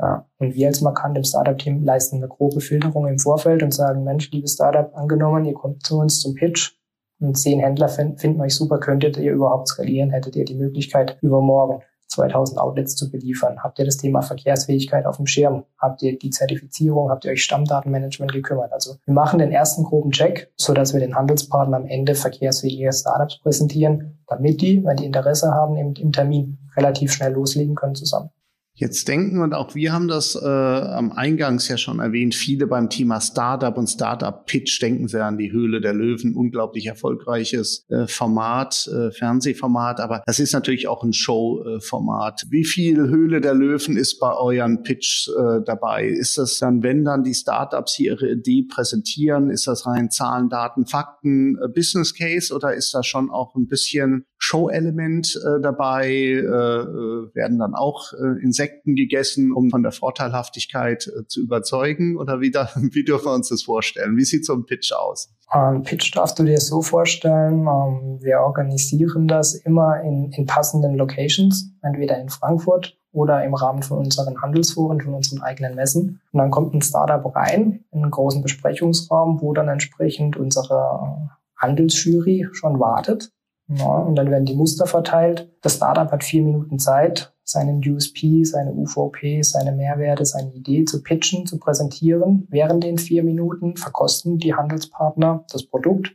[0.00, 0.28] Ja.
[0.38, 4.30] Und wir als Markant im Startup-Team leisten eine grobe Filterung im Vorfeld und sagen, Mensch,
[4.30, 6.72] liebes Startup, angenommen, ihr kommt zu uns zum Pitch
[7.20, 11.82] und zehn Händler finden euch super, könntet ihr überhaupt skalieren, hättet ihr die Möglichkeit, übermorgen
[12.18, 13.62] 2000 Outlets zu beliefern?
[13.62, 15.64] Habt ihr das Thema Verkehrsfähigkeit auf dem Schirm?
[15.78, 17.10] Habt ihr die Zertifizierung?
[17.10, 18.72] Habt ihr euch Stammdatenmanagement gekümmert?
[18.72, 22.92] Also wir machen den ersten groben Check, so dass wir den Handelspartner am Ende verkehrsfähige
[22.92, 27.94] Startups präsentieren, damit die, wenn die Interesse haben, im, im Termin relativ schnell loslegen können
[27.94, 28.30] zusammen.
[28.78, 32.88] Jetzt denken, und auch wir haben das äh, am Eingangs ja schon erwähnt, viele beim
[32.88, 38.86] Thema Startup und Startup-Pitch denken sehr an die Höhle der Löwen, unglaublich erfolgreiches äh, Format,
[38.86, 42.46] äh, Fernsehformat, aber das ist natürlich auch ein Show-Format.
[42.50, 46.06] Wie viel Höhle der Löwen ist bei euren Pitch äh, dabei?
[46.06, 50.50] Ist das dann, wenn dann die Startups hier ihre Idee präsentieren, ist das rein Zahlen,
[50.50, 56.08] Daten, Fakten, äh, Business Case oder ist da schon auch ein bisschen Show-Element äh, dabei?
[56.08, 61.40] Äh, äh werden dann auch äh, Insekten Insekten gegessen, um von der Vorteilhaftigkeit äh, zu
[61.40, 62.16] überzeugen?
[62.16, 64.16] Oder wie, da, wie dürfen wir uns das vorstellen?
[64.16, 65.30] Wie sieht so ein Pitch aus?
[65.52, 70.96] Ähm, Pitch darfst du dir so vorstellen, ähm, wir organisieren das immer in, in passenden
[70.96, 76.20] Locations, entweder in Frankfurt oder im Rahmen von unseren Handelsforen, von unseren eigenen Messen.
[76.32, 82.48] Und dann kommt ein Startup rein in einen großen Besprechungsraum, wo dann entsprechend unsere Handelsjury
[82.52, 83.32] schon wartet.
[83.70, 85.50] Ja, und dann werden die Muster verteilt.
[85.62, 91.02] Das Startup hat vier Minuten Zeit, seinen USP, seine UVP, seine Mehrwerte, seine Idee zu
[91.02, 92.46] pitchen, zu präsentieren.
[92.50, 96.14] Während den vier Minuten verkosten die Handelspartner das Produkt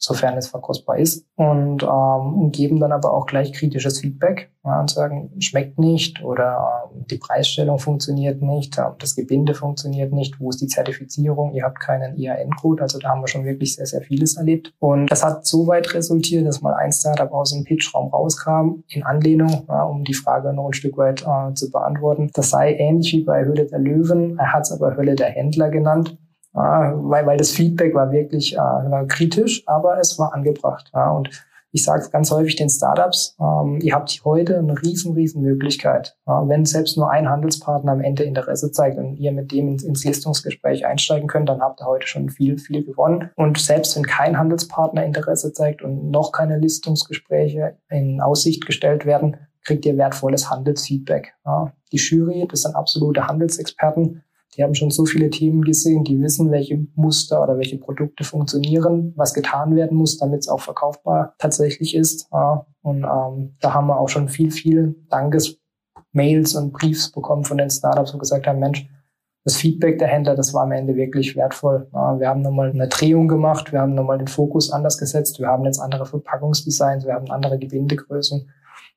[0.00, 4.90] sofern es verkostbar ist, und, ähm, geben dann aber auch gleich kritisches Feedback ja, und
[4.90, 10.48] sagen, schmeckt nicht oder ähm, die Preisstellung funktioniert nicht, äh, das Gebinde funktioniert nicht, wo
[10.48, 14.00] ist die Zertifizierung, ihr habt keinen IAN-Code, also da haben wir schon wirklich sehr, sehr
[14.00, 14.72] vieles erlebt.
[14.78, 19.02] Und das hat so weit resultiert, dass mal ein Startup aus dem Pitchraum rauskam, in
[19.02, 22.30] Anlehnung, ja, um die Frage noch ein Stück weit äh, zu beantworten.
[22.32, 25.68] Das sei ähnlich wie bei Hölle der Löwen, er hat es aber Hölle der Händler
[25.68, 26.16] genannt
[26.52, 30.90] weil, weil das Feedback war wirklich äh, war kritisch, aber es war angebracht.
[30.94, 31.30] Ja, und
[31.72, 36.16] ich sage ganz häufig den Startups, ähm, ihr habt heute eine riesen, riesen Möglichkeit.
[36.26, 39.84] Ja, wenn selbst nur ein Handelspartner am Ende Interesse zeigt und ihr mit dem ins,
[39.84, 43.30] ins, Listungsgespräch einsteigen könnt, dann habt ihr heute schon viel, viel gewonnen.
[43.36, 49.36] Und selbst wenn kein Handelspartner Interesse zeigt und noch keine Listungsgespräche in Aussicht gestellt werden,
[49.64, 51.34] kriegt ihr wertvolles Handelsfeedback.
[51.44, 54.22] Ja, die Jury, das sind absolute Handelsexperten,
[54.54, 59.12] die haben schon so viele Themen gesehen, die wissen, welche Muster oder welche Produkte funktionieren,
[59.16, 62.28] was getan werden muss, damit es auch verkaufbar tatsächlich ist.
[62.82, 67.70] Und ähm, da haben wir auch schon viel, viel Dankes-Mails und Briefs bekommen von den
[67.70, 68.88] Startups, wo gesagt haben, Mensch,
[69.44, 71.88] das Feedback der Händler, das war am Ende wirklich wertvoll.
[71.92, 75.64] Wir haben nochmal eine Drehung gemacht, wir haben nochmal den Fokus anders gesetzt, wir haben
[75.64, 78.50] jetzt andere Verpackungsdesigns, wir haben andere Gebindegrößen,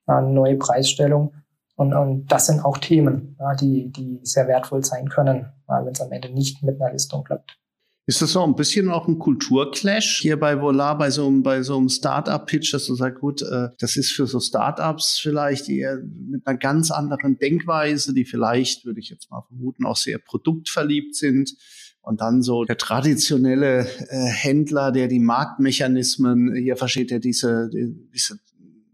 [0.06, 1.34] eine neue Preisstellung.
[1.76, 5.52] Und, und das sind auch Themen, ja, die, die sehr wertvoll sein können.
[5.68, 7.58] wenn es am Ende nicht mit einer Listung klappt.
[8.06, 11.62] Ist das so ein bisschen auch ein Kulturclash hier bei Volar, bei so einem, bei
[11.64, 16.02] so einem Startup-Pitch, dass du sagst, gut, äh, das ist für so Startups vielleicht eher
[16.04, 21.16] mit einer ganz anderen Denkweise, die vielleicht, würde ich jetzt mal vermuten, auch sehr produktverliebt
[21.16, 21.56] sind.
[22.02, 28.38] Und dann so der traditionelle äh, Händler, der die Marktmechanismen hier versteht, der diese, diese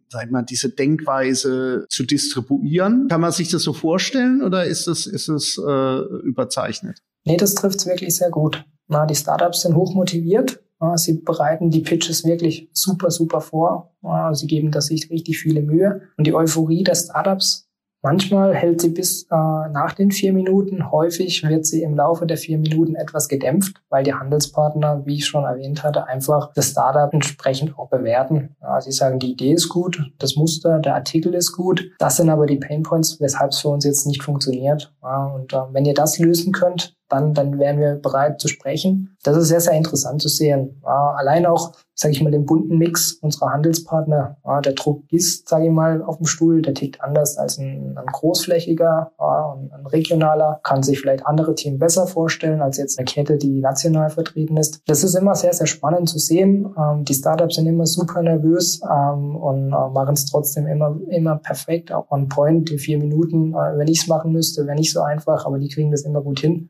[0.10, 3.08] sag mal, diese Denkweise zu distribuieren.
[3.08, 7.00] Kann man sich das so vorstellen oder ist es, ist es äh, überzeichnet?
[7.26, 8.66] Nee, das trifft es wirklich sehr gut.
[8.88, 10.64] Na, die Startups sind hochmotiviert.
[10.96, 13.94] Sie bereiten die Pitches wirklich super, super vor.
[14.32, 16.04] Sie geben da sich richtig viele Mühe.
[16.18, 17.69] Und die Euphorie der Startups
[18.02, 20.90] Manchmal hält sie bis äh, nach den vier Minuten.
[20.90, 25.26] Häufig wird sie im Laufe der vier Minuten etwas gedämpft, weil die Handelspartner, wie ich
[25.26, 28.56] schon erwähnt hatte, einfach das Startup entsprechend auch bewerten.
[28.62, 31.92] Ja, sie sagen, die Idee ist gut, das Muster, der Artikel ist gut.
[32.00, 34.94] Das sind aber die Painpoints, weshalb es für uns jetzt nicht funktioniert.
[35.04, 39.18] Ja, und äh, wenn ihr das lösen könnt, dann, dann wären wir bereit zu sprechen.
[39.24, 40.82] Das ist sehr, sehr interessant zu sehen.
[40.84, 44.38] Allein auch, sage ich mal, den bunten Mix unserer Handelspartner.
[44.64, 48.06] Der Druck ist, sage ich mal, auf dem Stuhl, der tickt anders als ein, ein
[48.06, 53.38] großflächiger, ja, ein regionaler, kann sich vielleicht andere Teams besser vorstellen als jetzt eine Kette,
[53.38, 54.82] die national vertreten ist.
[54.88, 56.74] Das ist immer sehr, sehr spannend zu sehen.
[56.78, 61.36] Ähm, die Startups sind immer super nervös ähm, und äh, machen es trotzdem immer, immer
[61.38, 63.54] perfekt, auch on point, die vier Minuten.
[63.54, 66.22] Äh, wenn ich es machen müsste, wäre nicht so einfach, aber die kriegen das immer
[66.22, 66.70] gut hin.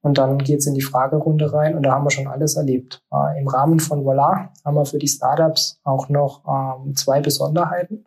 [0.00, 3.02] Und dann geht's in die Fragerunde rein und da haben wir schon alles erlebt.
[3.12, 8.04] Äh, Im Rahmen von Voila haben wir für die Startups auch noch ähm, zwei Besonderheiten.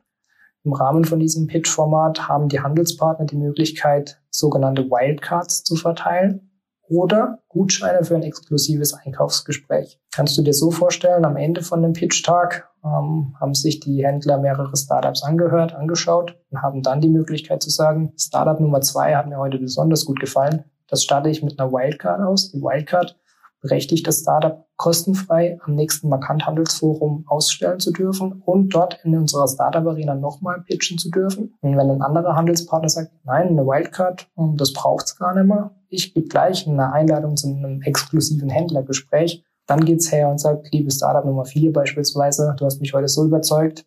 [0.63, 6.51] Im Rahmen von diesem Pitch-Format haben die Handelspartner die Möglichkeit, sogenannte Wildcards zu verteilen
[6.87, 9.99] oder Gutscheine für ein exklusives Einkaufsgespräch.
[10.13, 14.37] Kannst du dir so vorstellen, am Ende von dem Pitch-Tag ähm, haben sich die Händler
[14.37, 19.27] mehrere Startups angehört, angeschaut und haben dann die Möglichkeit zu sagen, Startup Nummer zwei hat
[19.27, 22.51] mir heute besonders gut gefallen, das starte ich mit einer Wildcard aus.
[22.51, 23.17] Die Wildcard
[23.61, 30.15] berechtigt das Startup kostenfrei am nächsten Markant-Handelsforum ausstellen zu dürfen und dort in unserer Startup-Arena
[30.15, 31.53] nochmal pitchen zu dürfen.
[31.61, 36.13] Und wenn ein anderer Handelspartner sagt, nein, eine Wildcard, das braucht's gar nicht mehr, ich
[36.13, 41.23] gebe gleich eine Einladung zu einem exklusiven Händlergespräch, dann geht's her und sagt, liebe Startup
[41.23, 43.85] Nummer vier beispielsweise, du hast mich heute so überzeugt,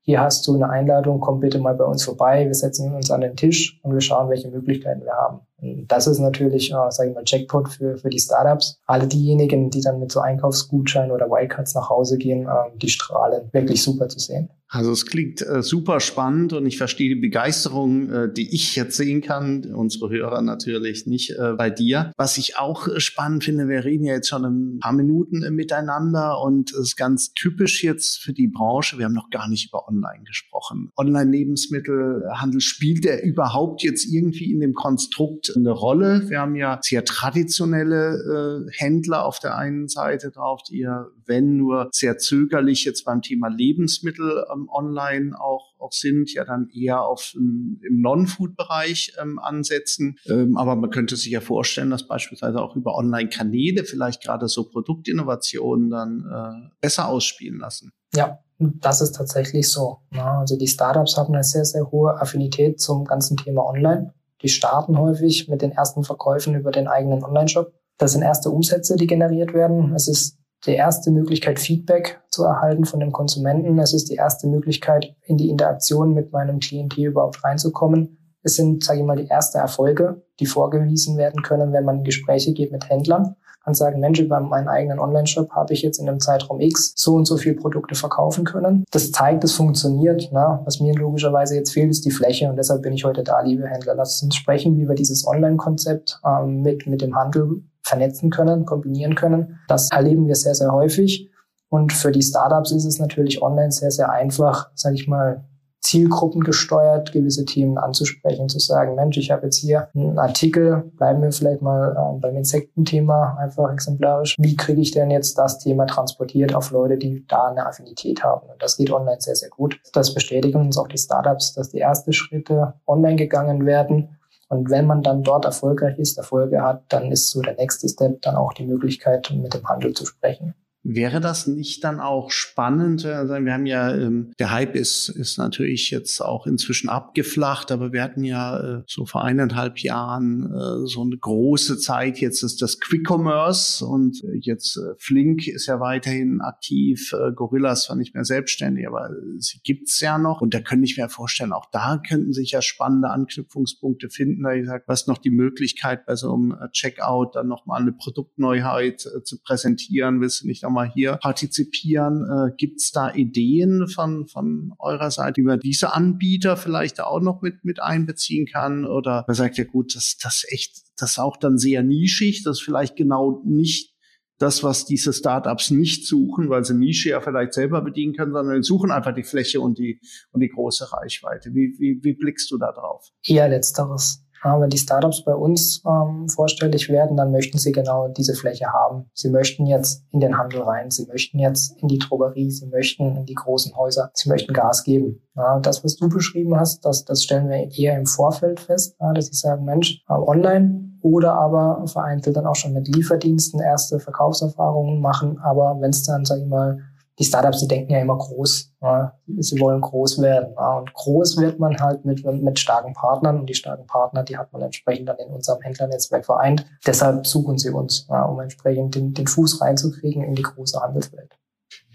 [0.00, 3.22] hier hast du eine Einladung, komm bitte mal bei uns vorbei, wir setzen uns an
[3.22, 5.40] den Tisch und wir schauen, welche Möglichkeiten wir haben.
[5.58, 8.78] Das ist natürlich, äh, sage ich mal, Jackpot für, für die Startups.
[8.86, 13.48] Alle diejenigen, die dann mit so Einkaufsgutscheinen oder Wildcards nach Hause gehen, äh, die strahlen.
[13.52, 14.50] Wirklich super zu sehen.
[14.68, 18.96] Also es klingt äh, super spannend und ich verstehe die Begeisterung, äh, die ich jetzt
[18.96, 22.12] sehen kann, unsere Hörer natürlich nicht äh, bei dir.
[22.16, 25.52] Was ich auch äh, spannend finde, wir reden ja jetzt schon ein paar Minuten äh,
[25.52, 28.98] miteinander und es ist ganz typisch jetzt für die Branche.
[28.98, 30.90] Wir haben noch gar nicht über Online gesprochen.
[30.96, 36.28] Online-Lebensmittelhandel spielt der überhaupt jetzt irgendwie in dem Konstrukt eine Rolle?
[36.28, 41.56] Wir haben ja sehr traditionelle äh, Händler auf der einen Seite drauf, die ja, wenn
[41.56, 47.02] nur sehr zögerlich jetzt beim Thema Lebensmittel ähm, online auch, auch sind, ja dann eher
[47.02, 50.18] auf ähm, im Non-Food-Bereich ähm, ansetzen.
[50.26, 54.64] Ähm, aber man könnte sich ja vorstellen, dass beispielsweise auch über Online-Kanäle vielleicht gerade so
[54.68, 57.92] Produktinnovationen dann äh, besser ausspielen lassen.
[58.14, 59.98] Ja, das ist tatsächlich so.
[60.12, 64.14] Ja, also die Startups haben eine sehr, sehr hohe Affinität zum ganzen Thema Online.
[64.42, 67.72] Die starten häufig mit den ersten Verkäufen über den eigenen Online-Shop.
[67.98, 69.94] Das sind erste Umsätze, die generiert werden.
[69.94, 73.78] Es ist die erste Möglichkeit, Feedback zu erhalten von dem Konsumenten.
[73.78, 78.18] Es ist die erste Möglichkeit, in die Interaktion mit meinem Klientel überhaupt reinzukommen.
[78.42, 82.04] Es sind, sage ich mal, die ersten Erfolge, die vorgewiesen werden können, wenn man in
[82.04, 83.36] Gespräche geht mit Händlern
[83.66, 87.14] kann sagen, Mensch, über meinen eigenen Online-Shop habe ich jetzt in einem Zeitraum X so
[87.14, 88.84] und so viel Produkte verkaufen können.
[88.92, 90.28] Das zeigt, es funktioniert.
[90.32, 90.62] Na?
[90.64, 93.66] Was mir logischerweise jetzt fehlt, ist die Fläche und deshalb bin ich heute da, liebe
[93.66, 93.96] Händler.
[93.96, 99.16] Lasst uns sprechen, wie wir dieses Online-Konzept ähm, mit, mit dem Handel vernetzen können, kombinieren
[99.16, 99.58] können.
[99.66, 101.28] Das erleben wir sehr, sehr häufig.
[101.68, 105.44] Und für die Startups ist es natürlich online sehr, sehr einfach, sage ich mal,
[105.86, 111.22] Zielgruppen gesteuert, gewisse Themen anzusprechen, zu sagen, Mensch, ich habe jetzt hier einen Artikel, bleiben
[111.22, 114.34] wir vielleicht mal äh, beim Insektenthema einfach exemplarisch.
[114.38, 118.48] Wie kriege ich denn jetzt das Thema transportiert auf Leute, die da eine Affinität haben?
[118.50, 119.80] Und das geht online sehr, sehr gut.
[119.92, 124.16] Das bestätigen uns auch die Startups, dass die ersten Schritte online gegangen werden
[124.48, 128.22] und wenn man dann dort erfolgreich ist, Erfolge hat, dann ist so der nächste Step
[128.22, 130.54] dann auch die Möglichkeit, mit dem Handel zu sprechen.
[130.88, 133.04] Wäre das nicht dann auch spannend?
[133.04, 137.92] Also wir haben ja, ähm, der Hype ist, ist natürlich jetzt auch inzwischen abgeflacht, aber
[137.92, 142.20] wir hatten ja äh, so vor eineinhalb Jahren äh, so eine große Zeit.
[142.20, 147.12] Jetzt ist das Quick Commerce und äh, jetzt äh, Flink ist ja weiterhin aktiv.
[147.12, 150.40] Äh, Gorillas war nicht mehr selbstständig, aber sie gibt's ja noch.
[150.40, 154.44] Und da könnte ich mir vorstellen, auch da könnten sich ja spannende Anknüpfungspunkte finden.
[154.44, 157.92] Da ich sage, was noch die Möglichkeit bei so einem äh, Checkout dann nochmal eine
[157.92, 160.20] Produktneuheit äh, zu präsentieren?
[160.20, 162.24] Willst du nicht auch mal hier partizipieren?
[162.24, 167.20] Äh, Gibt es da Ideen von, von eurer Seite, wie man diese Anbieter vielleicht auch
[167.20, 168.84] noch mit, mit einbeziehen kann?
[168.84, 172.58] Oder man sagt ja gut, das, das echt, das ist auch dann sehr nischig, das
[172.58, 173.96] ist vielleicht genau nicht
[174.38, 178.62] das, was diese Startups nicht suchen, weil sie Nische ja vielleicht selber bedienen können, sondern
[178.62, 181.54] suchen einfach die Fläche und die, und die große Reichweite.
[181.54, 183.08] Wie, wie, wie blickst du da drauf?
[183.24, 184.25] Eher letzteres.
[184.44, 188.66] Ja, wenn die Startups bei uns ähm, vorstellig werden, dann möchten sie genau diese Fläche
[188.72, 189.10] haben.
[189.14, 193.16] Sie möchten jetzt in den Handel rein, sie möchten jetzt in die Drogerie, sie möchten
[193.16, 195.22] in die großen Häuser, sie möchten Gas geben.
[195.36, 199.12] Ja, das, was du beschrieben hast, das, das stellen wir eher im Vorfeld fest, ja,
[199.12, 204.00] dass sie sagen, Mensch, äh, online oder aber vereinzelt dann auch schon mit Lieferdiensten erste
[204.00, 205.38] Verkaufserfahrungen machen.
[205.38, 206.80] Aber wenn es dann, sag ich mal,
[207.18, 208.72] die Startups, die denken ja immer groß.
[208.82, 209.18] Ja.
[209.38, 210.54] Sie wollen groß werden.
[210.56, 210.78] Ja.
[210.78, 213.40] Und groß wird man halt mit, mit starken Partnern.
[213.40, 216.66] Und die starken Partner, die hat man entsprechend dann in unserem Händlernetzwerk vereint.
[216.86, 221.36] Deshalb suchen sie uns, ja, um entsprechend den, den Fuß reinzukriegen in die große Handelswelt.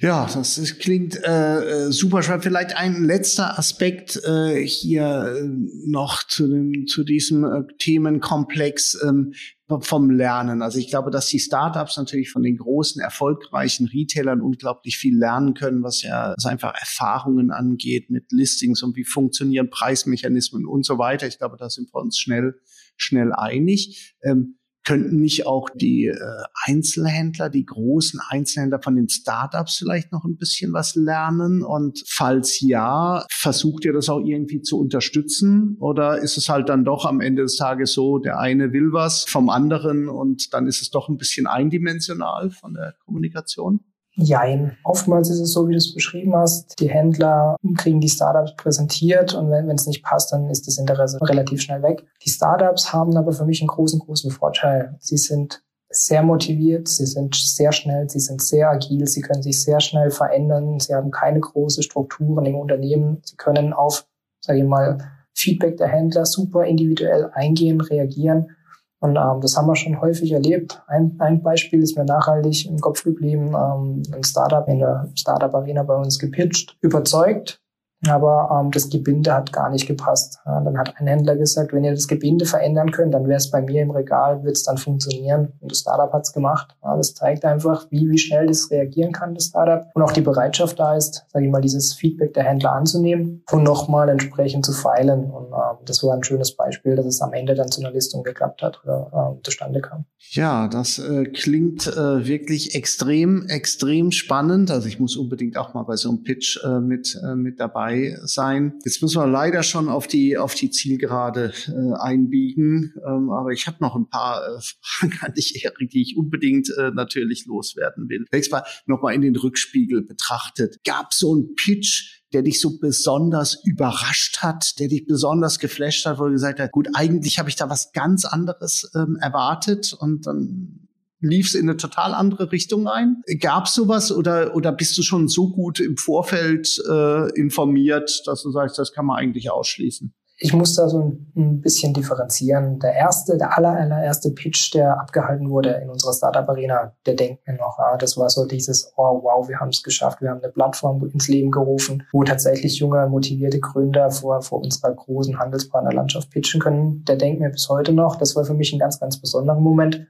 [0.02, 2.44] Ja, das ist, klingt äh, äh, super spannend.
[2.44, 5.48] Vielleicht ein letzter Aspekt äh, hier äh,
[5.86, 9.34] noch zu, dem, zu diesem äh, Themenkomplex ähm,
[9.80, 10.62] vom Lernen.
[10.62, 15.54] Also ich glaube, dass die Startups natürlich von den großen, erfolgreichen Retailern unglaublich viel lernen
[15.54, 20.98] können, was ja was einfach Erfahrungen angeht mit Listings und wie funktionieren Preismechanismen und so
[20.98, 21.28] weiter.
[21.28, 22.60] Ich glaube, da sind wir uns schnell,
[22.98, 24.16] schnell einig.
[24.24, 26.18] Ähm, Könnten nicht auch die äh,
[26.66, 31.64] Einzelhändler, die großen Einzelhändler von den Startups vielleicht noch ein bisschen was lernen?
[31.64, 35.78] Und falls ja, versucht ihr das auch irgendwie zu unterstützen?
[35.80, 39.26] Oder ist es halt dann doch am Ende des Tages so, der eine will was
[39.26, 43.82] vom anderen und dann ist es doch ein bisschen eindimensional von der Kommunikation?
[44.16, 44.78] Jein.
[44.84, 46.80] Oftmals ist es so, wie du es beschrieben hast.
[46.80, 51.18] Die Händler kriegen die Startups präsentiert und wenn es nicht passt, dann ist das Interesse
[51.22, 52.06] relativ schnell weg.
[52.26, 54.96] Die Startups haben aber für mich einen großen, großen Vorteil.
[55.00, 59.62] Sie sind sehr motiviert, sie sind sehr schnell, sie sind sehr agil, sie können sich
[59.62, 64.06] sehr schnell verändern, sie haben keine große Strukturen im Unternehmen, sie können auf,
[64.40, 65.00] sage ich mal,
[65.34, 68.56] Feedback der Händler super individuell eingehen, reagieren
[69.02, 70.82] und ähm, das haben wir schon häufig erlebt.
[70.88, 73.48] Ein, ein Beispiel ist mir nachhaltig im Kopf geblieben.
[73.48, 77.61] Ähm, ein Startup in der Startup Arena bei uns gepitcht, überzeugt,
[78.08, 80.40] aber ähm, das Gebinde hat gar nicht gepasst.
[80.46, 83.52] Ja, dann hat ein Händler gesagt, wenn ihr das Gebinde verändern könnt, dann wäre es
[83.52, 85.54] bei mir im Regal, wird es dann funktionieren.
[85.60, 86.76] Und das Startup hat es gemacht.
[86.84, 89.86] Ja, das zeigt einfach, wie, wie schnell das reagieren kann, das Startup.
[89.94, 93.64] Und auch die Bereitschaft da ist, sage ich mal, dieses Feedback der Händler anzunehmen und
[93.64, 95.30] nochmal entsprechend zu feilen.
[95.30, 98.24] Und ähm, das war ein schönes Beispiel, dass es am Ende dann zu einer Listung
[98.24, 100.06] geklappt hat oder äh, zustande kam.
[100.32, 104.72] Ja, das äh, klingt äh, wirklich extrem, extrem spannend.
[104.72, 107.91] Also ich muss unbedingt auch mal bei so einem Pitch äh, mit, äh, mit dabei
[107.92, 108.80] dabei sein.
[108.86, 113.68] Jetzt müssen wir leider schon auf die auf die Zielgerade äh, einbiegen, ähm, aber ich
[113.68, 118.10] habe noch ein paar äh, Fragen an dich, Erik, die ich unbedingt äh, natürlich loswerden
[118.10, 118.26] will.
[118.32, 120.78] Nächstes Mal nochmal in den Rückspiegel betrachtet.
[120.86, 126.18] Gab so ein Pitch, der dich so besonders überrascht hat, der dich besonders geflasht hat,
[126.20, 130.26] wo du gesagt hast, gut, eigentlich habe ich da was ganz anderes ähm, erwartet und
[130.28, 130.88] dann
[131.22, 133.24] lief es in eine total andere Richtung ein?
[133.40, 138.44] Gab es sowas oder, oder bist du schon so gut im Vorfeld äh, informiert, dass
[138.44, 140.14] du sagst, das kann man eigentlich ausschließen?
[140.44, 142.80] Ich muss da so ein bisschen differenzieren.
[142.80, 147.48] Der erste, der aller, allererste Pitch, der abgehalten wurde in unserer Startup Arena, der denkt
[147.48, 150.42] mir noch, ah, das war so dieses, oh wow, wir haben es geschafft, wir haben
[150.42, 156.32] eine Plattform ins Leben gerufen, wo tatsächlich junge, motivierte Gründer vor, vor unserer großen Handelspartnerlandschaft
[156.32, 157.06] pitchen können.
[157.06, 160.08] Der denkt mir bis heute noch, das war für mich ein ganz, ganz besonderer Moment.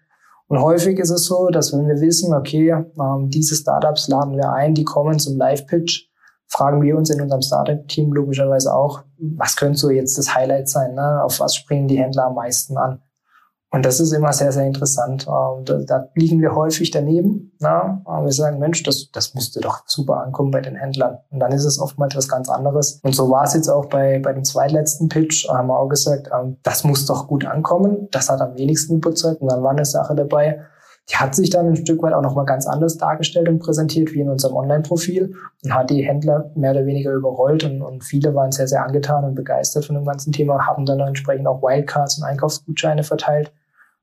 [0.51, 4.51] Und häufig ist es so, dass wenn wir wissen, okay, ähm, diese Startups laden wir
[4.51, 6.09] ein, die kommen zum Live-Pitch,
[6.49, 10.93] fragen wir uns in unserem Startup-Team logischerweise auch, was könnte so jetzt das Highlight sein?
[10.93, 11.23] Ne?
[11.23, 13.01] Auf was springen die Händler am meisten an?
[13.73, 15.25] Und das ist immer sehr, sehr interessant.
[15.27, 17.53] Ähm, da, da liegen wir häufig daneben.
[17.59, 18.01] Na?
[18.03, 21.19] Aber wir sagen, Mensch, das, das müsste doch super ankommen bei den Händlern.
[21.29, 22.99] Und dann ist es oftmals was ganz anderes.
[23.01, 25.47] Und so war es jetzt auch bei, bei dem zweitletzten Pitch.
[25.47, 28.09] Da haben wir auch gesagt, ähm, das muss doch gut ankommen.
[28.11, 29.41] Das hat am wenigsten überzeugt.
[29.41, 30.59] Und dann war eine Sache dabei,
[31.09, 34.19] die hat sich dann ein Stück weit auch nochmal ganz anders dargestellt und präsentiert wie
[34.19, 38.51] in unserem Online-Profil und hat die Händler mehr oder weniger überrollt und, und viele waren
[38.51, 42.23] sehr, sehr angetan und begeistert von dem ganzen Thema, haben dann entsprechend auch Wildcards und
[42.23, 43.51] Einkaufsgutscheine verteilt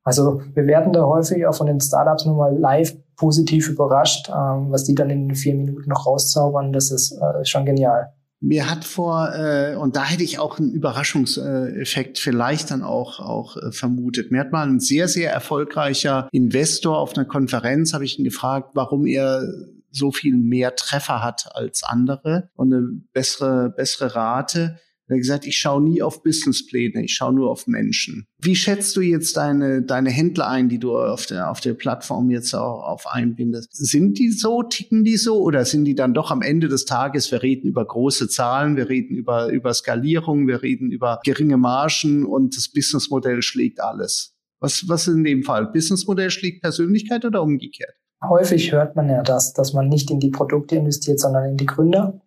[0.08, 4.84] Also wir werden da häufig auch von den Startups nochmal live positiv überrascht, ähm, was
[4.84, 6.72] die dann in vier Minuten noch rauszaubern.
[6.72, 8.14] Das ist äh, schon genial.
[8.40, 13.58] Mir hat vor, äh, und da hätte ich auch einen Überraschungseffekt vielleicht dann auch, auch
[13.58, 14.30] äh, vermutet.
[14.32, 18.70] Mir hat mal ein sehr, sehr erfolgreicher Investor auf einer Konferenz, habe ich ihn gefragt,
[18.72, 19.42] warum er
[19.90, 24.78] so viel mehr Treffer hat als andere und eine bessere, bessere Rate.
[25.08, 28.26] Er hat gesagt, ich schaue nie auf Businesspläne, ich schaue nur auf Menschen.
[28.38, 32.30] Wie schätzt du jetzt deine, deine Händler ein, die du auf der, auf der Plattform
[32.30, 33.74] jetzt auch auf einbindest?
[33.74, 37.32] Sind die so, ticken die so oder sind die dann doch am Ende des Tages,
[37.32, 42.26] wir reden über große Zahlen, wir reden über, über Skalierung, wir reden über geringe Margen
[42.26, 44.34] und das Businessmodell schlägt alles?
[44.60, 45.68] Was, was ist in dem Fall?
[45.72, 47.94] Businessmodell schlägt Persönlichkeit oder umgekehrt?
[48.22, 51.66] Häufig hört man ja das, dass man nicht in die Produkte investiert, sondern in die
[51.66, 52.20] Gründer.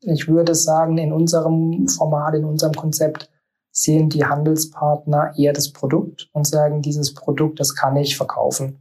[0.00, 3.30] Ich würde sagen, in unserem Format, in unserem Konzept
[3.72, 8.78] sehen die Handelspartner eher das Produkt und sagen, dieses Produkt, das kann ich verkaufen.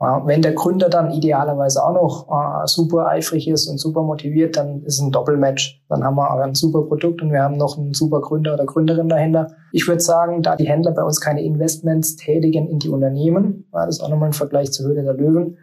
[0.00, 4.84] Wenn der Gründer dann idealerweise auch noch äh, super eifrig ist und super motiviert, dann
[4.84, 5.82] ist ein Doppelmatch.
[5.88, 9.08] Dann haben wir ein super Produkt und wir haben noch einen super Gründer oder Gründerin
[9.08, 9.56] dahinter.
[9.72, 13.96] Ich würde sagen, da die Händler bei uns keine Investments tätigen in die Unternehmen, das
[13.96, 15.58] ist auch nochmal ein Vergleich zur Höhle der Löwen,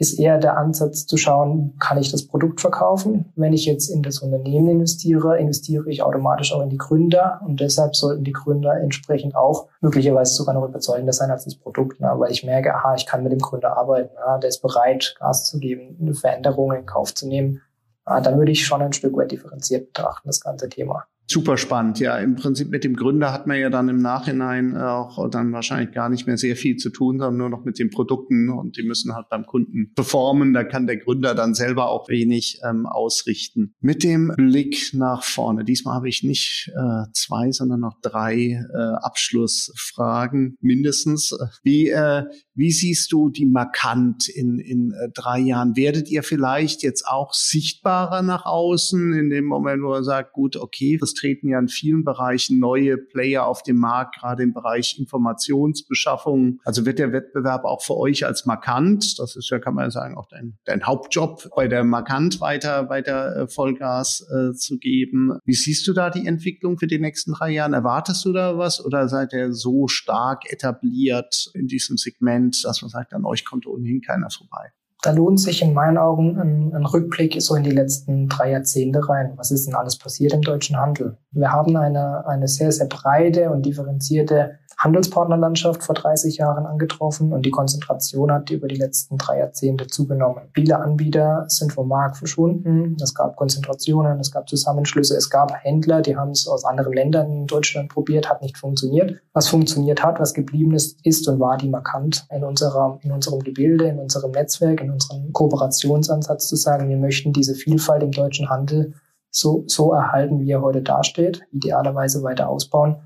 [0.00, 3.30] ist eher der Ansatz zu schauen, kann ich das Produkt verkaufen?
[3.36, 7.60] Wenn ich jetzt in das Unternehmen investiere, investiere ich automatisch auch in die Gründer und
[7.60, 12.14] deshalb sollten die Gründer entsprechend auch möglicherweise sogar noch überzeugender sein als das Produkt, ne?
[12.16, 14.40] weil ich merke, aha, ich kann mit dem Gründer arbeiten, ne?
[14.40, 17.60] der ist bereit, Gas zu geben, eine Veränderung in Kauf zu nehmen.
[18.06, 22.00] Ja, dann würde ich schon ein Stück weit differenziert betrachten, das ganze Thema super spannend.
[22.00, 25.92] Ja, im Prinzip mit dem Gründer hat man ja dann im Nachhinein auch dann wahrscheinlich
[25.92, 28.82] gar nicht mehr sehr viel zu tun, sondern nur noch mit den Produkten und die
[28.82, 30.52] müssen halt beim Kunden performen.
[30.52, 33.74] Da kann der Gründer dann selber auch wenig ähm, ausrichten.
[33.80, 35.64] Mit dem Blick nach vorne.
[35.64, 41.36] Diesmal habe ich nicht äh, zwei, sondern noch drei äh, Abschlussfragen mindestens.
[41.62, 42.24] Wie, äh,
[42.54, 45.76] wie siehst du die markant in, in äh, drei Jahren?
[45.76, 50.56] Werdet ihr vielleicht jetzt auch sichtbarer nach außen in dem Moment, wo er sagt, gut,
[50.56, 54.98] okay, das treten ja in vielen Bereichen neue Player auf den Markt, gerade im Bereich
[54.98, 56.60] Informationsbeschaffung.
[56.64, 59.90] Also wird der Wettbewerb auch für euch als markant, das ist ja, kann man ja
[59.90, 65.38] sagen, auch dein, dein Hauptjob, bei der markant weiter, weiter äh, Vollgas äh, zu geben.
[65.44, 67.74] Wie siehst du da die Entwicklung für die nächsten drei Jahre?
[67.74, 72.88] Erwartest du da was oder seid ihr so stark etabliert in diesem Segment, dass man
[72.88, 74.72] sagt, an euch kommt ohnehin keiner vorbei?
[75.02, 79.08] Da lohnt sich in meinen Augen ein, ein, Rückblick so in die letzten drei Jahrzehnte
[79.08, 79.32] rein.
[79.36, 81.16] Was ist denn alles passiert im deutschen Handel?
[81.30, 87.44] Wir haben eine, eine sehr, sehr breite und differenzierte Handelspartnerlandschaft vor 30 Jahren angetroffen und
[87.44, 90.48] die Konzentration hat über die letzten drei Jahrzehnte zugenommen.
[90.54, 92.96] Viele Anbieter sind vom Markt verschwunden.
[92.98, 97.30] Es gab Konzentrationen, es gab Zusammenschlüsse, es gab Händler, die haben es aus anderen Ländern
[97.30, 99.20] in Deutschland probiert, hat nicht funktioniert.
[99.34, 103.40] Was funktioniert hat, was geblieben ist, ist und war die markant in, unserer, in unserem
[103.40, 108.48] Gebilde, in unserem Netzwerk, in unserem Kooperationsansatz zu sagen, wir möchten diese Vielfalt im deutschen
[108.48, 108.94] Handel
[109.30, 112.96] so, so erhalten, wie er heute dasteht, idealerweise weiter ausbauen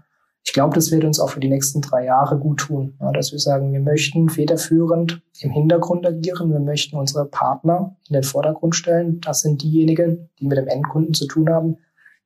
[0.46, 3.32] ich glaube, das wird uns auch für die nächsten drei Jahre gut tun, ja, dass
[3.32, 8.76] wir sagen, wir möchten federführend im Hintergrund agieren, wir möchten unsere Partner in den Vordergrund
[8.76, 9.20] stellen.
[9.22, 11.78] Das sind diejenigen, die mit dem Endkunden zu tun haben.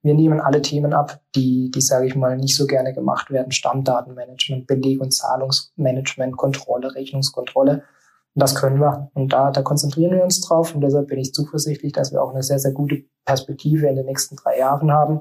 [0.02, 3.52] Wir nehmen alle Themen ab, die, die sage ich mal, nicht so gerne gemacht werden.
[3.52, 7.84] Stammdatenmanagement, Beleg- und Zahlungsmanagement, Kontrolle, Rechnungskontrolle.
[8.34, 9.10] Und das können wir.
[9.14, 10.74] Und da, da konzentrieren wir uns drauf.
[10.74, 14.06] Und deshalb bin ich zuversichtlich, dass wir auch eine sehr, sehr gute Perspektive in den
[14.06, 15.20] nächsten drei Jahren haben.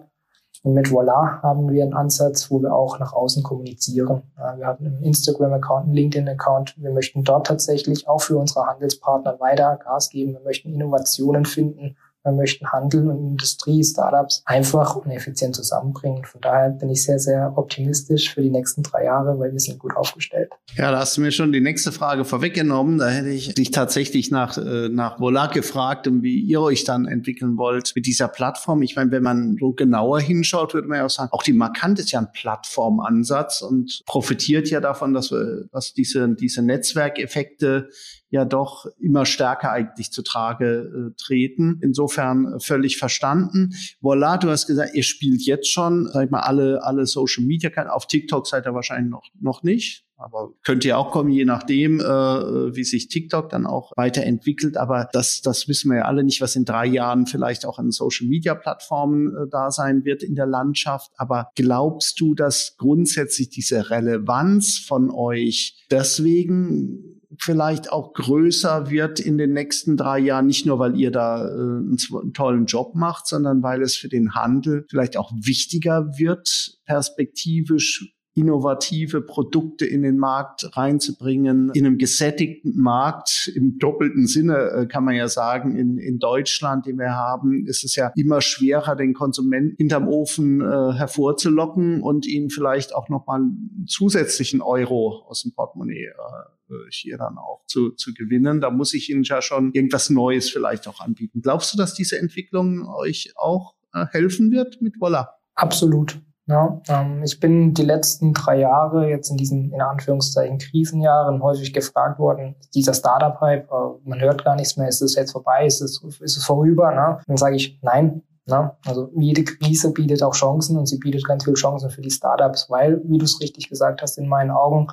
[0.64, 4.24] Und mit Voila haben wir einen Ansatz, wo wir auch nach außen kommunizieren.
[4.58, 6.76] Wir haben einen Instagram-Account, einen LinkedIn-Account.
[6.78, 10.34] Wir möchten dort tatsächlich auch für unsere Handelspartner weiter Gas geben.
[10.34, 16.26] Wir möchten Innovationen finden wir möchten Handel und Industrie, Startups einfach und effizient zusammenbringen.
[16.26, 19.80] Von daher bin ich sehr, sehr optimistisch für die nächsten drei Jahre, weil wir sind
[19.80, 20.52] gut aufgestellt.
[20.76, 22.98] Ja, da hast du mir schon die nächste Frage vorweggenommen.
[22.98, 27.06] Da hätte ich dich tatsächlich nach, äh, nach Volat gefragt und wie ihr euch dann
[27.06, 28.82] entwickeln wollt mit dieser Plattform.
[28.82, 32.00] Ich meine, wenn man so genauer hinschaut, würde man ja auch sagen, auch die Markant
[32.00, 37.90] ist ja ein Plattformansatz und profitiert ja davon, dass wir, dass diese, diese Netzwerkeffekte
[38.30, 41.80] ja doch immer stärker eigentlich zu Trage äh, treten.
[41.82, 43.74] Insofern äh, völlig verstanden.
[44.02, 47.70] Voila, du hast gesagt, ihr spielt jetzt schon, sag ich mal, alle, alle Social Media.
[47.90, 50.04] Auf TikTok seid ihr wahrscheinlich noch, noch nicht.
[50.20, 54.76] Aber könnte ja auch kommen, je nachdem, äh, wie sich TikTok dann auch weiterentwickelt.
[54.76, 57.92] Aber das, das wissen wir ja alle nicht, was in drei Jahren vielleicht auch an
[57.92, 61.12] Social-Media-Plattformen äh, da sein wird in der Landschaft.
[61.18, 69.38] Aber glaubst du, dass grundsätzlich diese Relevanz von euch deswegen vielleicht auch größer wird in
[69.38, 73.28] den nächsten drei Jahren, nicht nur weil ihr da äh, einen, einen, tollen Job macht,
[73.28, 80.18] sondern weil es für den Handel vielleicht auch wichtiger wird, perspektivisch innovative Produkte in den
[80.18, 85.98] Markt reinzubringen, in einem gesättigten Markt, im doppelten Sinne äh, kann man ja sagen, in,
[85.98, 90.94] in Deutschland, den wir haben, ist es ja immer schwerer, den Konsumenten hinterm Ofen äh,
[90.94, 97.38] hervorzulocken und ihn vielleicht auch nochmal einen zusätzlichen Euro aus dem Portemonnaie äh, hier dann
[97.38, 98.62] auch zu, zu gewinnen.
[98.62, 101.42] Da muss ich Ihnen ja schon irgendwas Neues vielleicht auch anbieten.
[101.42, 105.34] Glaubst du, dass diese Entwicklung euch auch äh, helfen wird mit Voila?
[105.56, 106.20] Absolut.
[106.48, 111.74] Ja, ähm, ich bin die letzten drei Jahre jetzt in diesen, in Anführungszeichen, Krisenjahren häufig
[111.74, 115.82] gefragt worden, dieser Startup-Hype, äh, man hört gar nichts mehr, ist es jetzt vorbei, ist
[115.82, 116.92] es, ist es vorüber?
[116.94, 117.20] Ne?
[117.28, 118.72] Dann sage ich, nein, Ne?
[118.86, 122.70] Also jede Krise bietet auch Chancen und sie bietet ganz viele Chancen für die Startups,
[122.70, 124.88] weil, wie du es richtig gesagt hast, in meinen Augen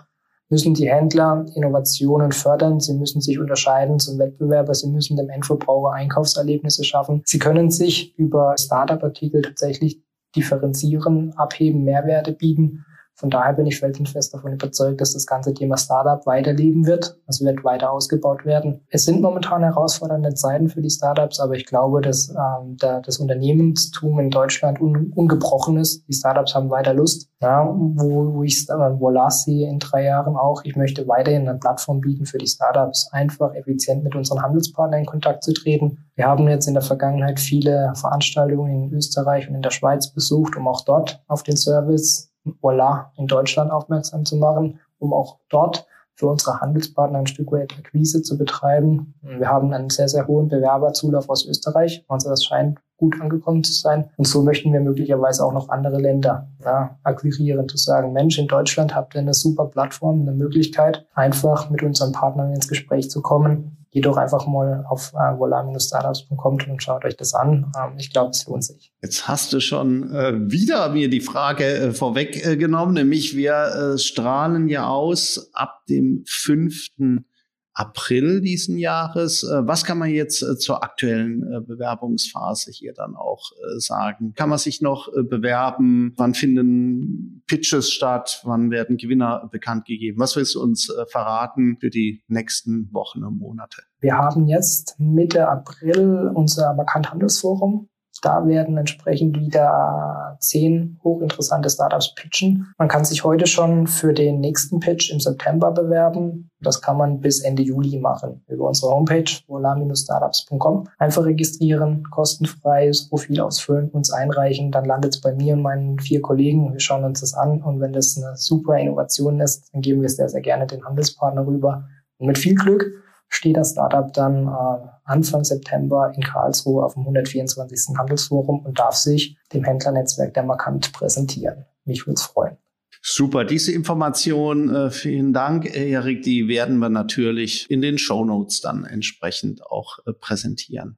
[0.51, 5.93] müssen die Händler Innovationen fördern, sie müssen sich unterscheiden zum Wettbewerber, sie müssen dem Endverbraucher
[5.93, 7.23] Einkaufserlebnisse schaffen.
[7.25, 10.03] Sie können sich über Startup-Artikel tatsächlich
[10.35, 12.85] differenzieren, abheben, Mehrwerte bieten.
[13.17, 17.17] Von daher bin ich felsenfest davon überzeugt, dass das ganze Thema Startup weiterleben wird.
[17.29, 18.81] Es wird weiter ausgebaut werden.
[18.89, 23.19] Es sind momentan herausfordernde Zeiten für die Startups, aber ich glaube, dass ähm, da, das
[23.19, 26.09] Unternehmenstum in Deutschland un, ungebrochen ist.
[26.09, 27.31] Die Startups haben weiter Lust.
[27.41, 31.59] Ja, wo, wo ich äh, Voila sehe in drei Jahren auch, ich möchte weiterhin eine
[31.59, 35.99] Plattform bieten für die Startups, einfach effizient mit unseren Handelspartnern in Kontakt zu treten.
[36.17, 40.57] Wir haben jetzt in der Vergangenheit viele Veranstaltungen in Österreich und in der Schweiz besucht,
[40.57, 45.87] um auch dort auf den Service Voila in Deutschland aufmerksam zu machen, um auch dort
[46.17, 49.15] für unsere Handelspartner ein Stück weit Akquise zu betreiben.
[49.23, 52.05] Wir haben einen sehr, sehr hohen Bewerberzulauf aus Österreich.
[52.09, 54.11] Also das scheint gut angekommen zu sein.
[54.17, 58.47] Und so möchten wir möglicherweise auch noch andere Länder ja, akquirieren, zu sagen, Mensch, in
[58.47, 63.21] Deutschland habt ihr eine super Plattform, eine Möglichkeit, einfach mit unseren Partnern ins Gespräch zu
[63.21, 67.73] kommen, geht doch einfach mal auf äh, volar-startups.com und schaut euch das an.
[67.79, 68.93] Ähm, ich glaube, es lohnt sich.
[69.01, 73.55] Jetzt hast du schon äh, wieder mir die Frage äh, vorweggenommen, nämlich wir
[73.95, 77.27] äh, strahlen ja aus ab dem fünften
[77.75, 79.43] April diesen Jahres.
[79.43, 84.33] Äh, was kann man jetzt äh, zur aktuellen äh, Bewerbungsphase hier dann auch sagen?
[84.35, 86.15] Kann man sich noch bewerben?
[86.17, 88.41] Wann finden Pitches statt?
[88.45, 90.21] Wann werden Gewinner bekannt gegeben?
[90.21, 93.83] Was willst du uns verraten für die nächsten Wochen und Monate?
[94.01, 97.89] Wir haben jetzt Mitte April unser Markant-Handelsforum
[98.25, 102.73] da werden entsprechend wieder zehn hochinteressante Startups pitchen.
[102.79, 106.51] Man kann sich heute schon für den nächsten Pitch im September bewerben.
[106.61, 110.89] Das kann man bis Ende Juli machen über unsere Homepage volar-startups.com.
[110.99, 116.23] Einfach registrieren, kostenfreies Profil ausfüllen, uns einreichen, dann landet es bei mir und meinen vier
[116.23, 116.73] Kollegen.
[116.73, 120.07] Wir schauen uns das an und wenn das eine super Innovation ist, dann geben wir
[120.07, 121.85] es sehr, sehr gerne den Handelspartner rüber.
[122.17, 127.03] Und mit viel Glück steht das Startup dann äh, Anfang September in Karlsruhe auf dem
[127.03, 127.97] 124.
[127.99, 131.65] Handelsforum und darf sich dem Händlernetzwerk der Markant präsentieren.
[131.85, 132.57] Mich würde es freuen.
[133.03, 138.63] Super, diese Information, äh, vielen Dank, Erik, die werden wir natürlich in den Show Notes
[138.63, 140.97] dann entsprechend auch äh, präsentieren.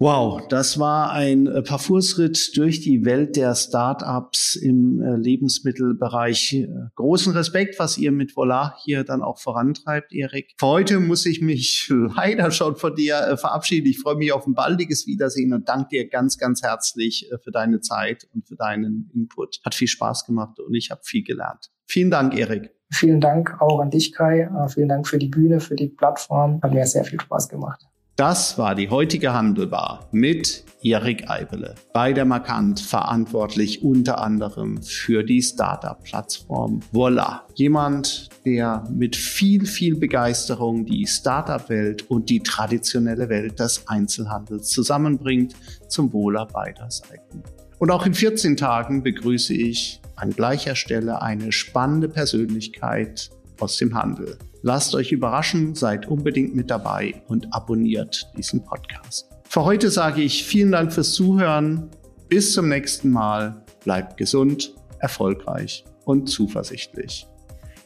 [0.00, 6.52] Wow, das war ein äh, Parfursritt durch die Welt der Startups im äh, Lebensmittelbereich.
[6.54, 10.54] Äh, großen Respekt, was ihr mit Voila hier dann auch vorantreibt, Erik.
[10.56, 13.88] Für heute muss ich mich leider schon von dir verabschieden.
[13.88, 17.80] Ich freue mich auf ein baldiges Wiedersehen und danke dir ganz, ganz herzlich für deine
[17.80, 19.58] Zeit und für deinen Input.
[19.64, 21.72] Hat viel Spaß gemacht und ich habe viel gelernt.
[21.86, 22.70] Vielen Dank, Erik.
[22.92, 24.48] Vielen Dank auch an dich, Kai.
[24.72, 26.60] Vielen Dank für die Bühne, für die Plattform.
[26.62, 27.84] Hat mir sehr viel Spaß gemacht.
[28.18, 35.22] Das war die heutige Handelbar mit Erik Eibele, bei der Markant verantwortlich unter anderem für
[35.22, 37.46] die Startup-Plattform Voila.
[37.54, 45.54] Jemand, der mit viel, viel Begeisterung die Startup-Welt und die traditionelle Welt des Einzelhandels zusammenbringt
[45.86, 47.44] zum Wohler beider Seiten.
[47.78, 53.94] Und auch in 14 Tagen begrüße ich an gleicher Stelle eine spannende Persönlichkeit aus dem
[53.94, 54.38] Handel.
[54.62, 59.30] Lasst euch überraschen, seid unbedingt mit dabei und abonniert diesen Podcast.
[59.44, 61.90] Für heute sage ich vielen Dank fürs Zuhören.
[62.28, 63.64] Bis zum nächsten Mal.
[63.84, 67.26] Bleibt gesund, erfolgreich und zuversichtlich.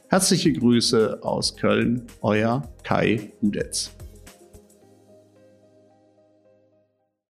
[0.08, 3.92] Herzliche Grüße aus Köln, euer Kai Udetz.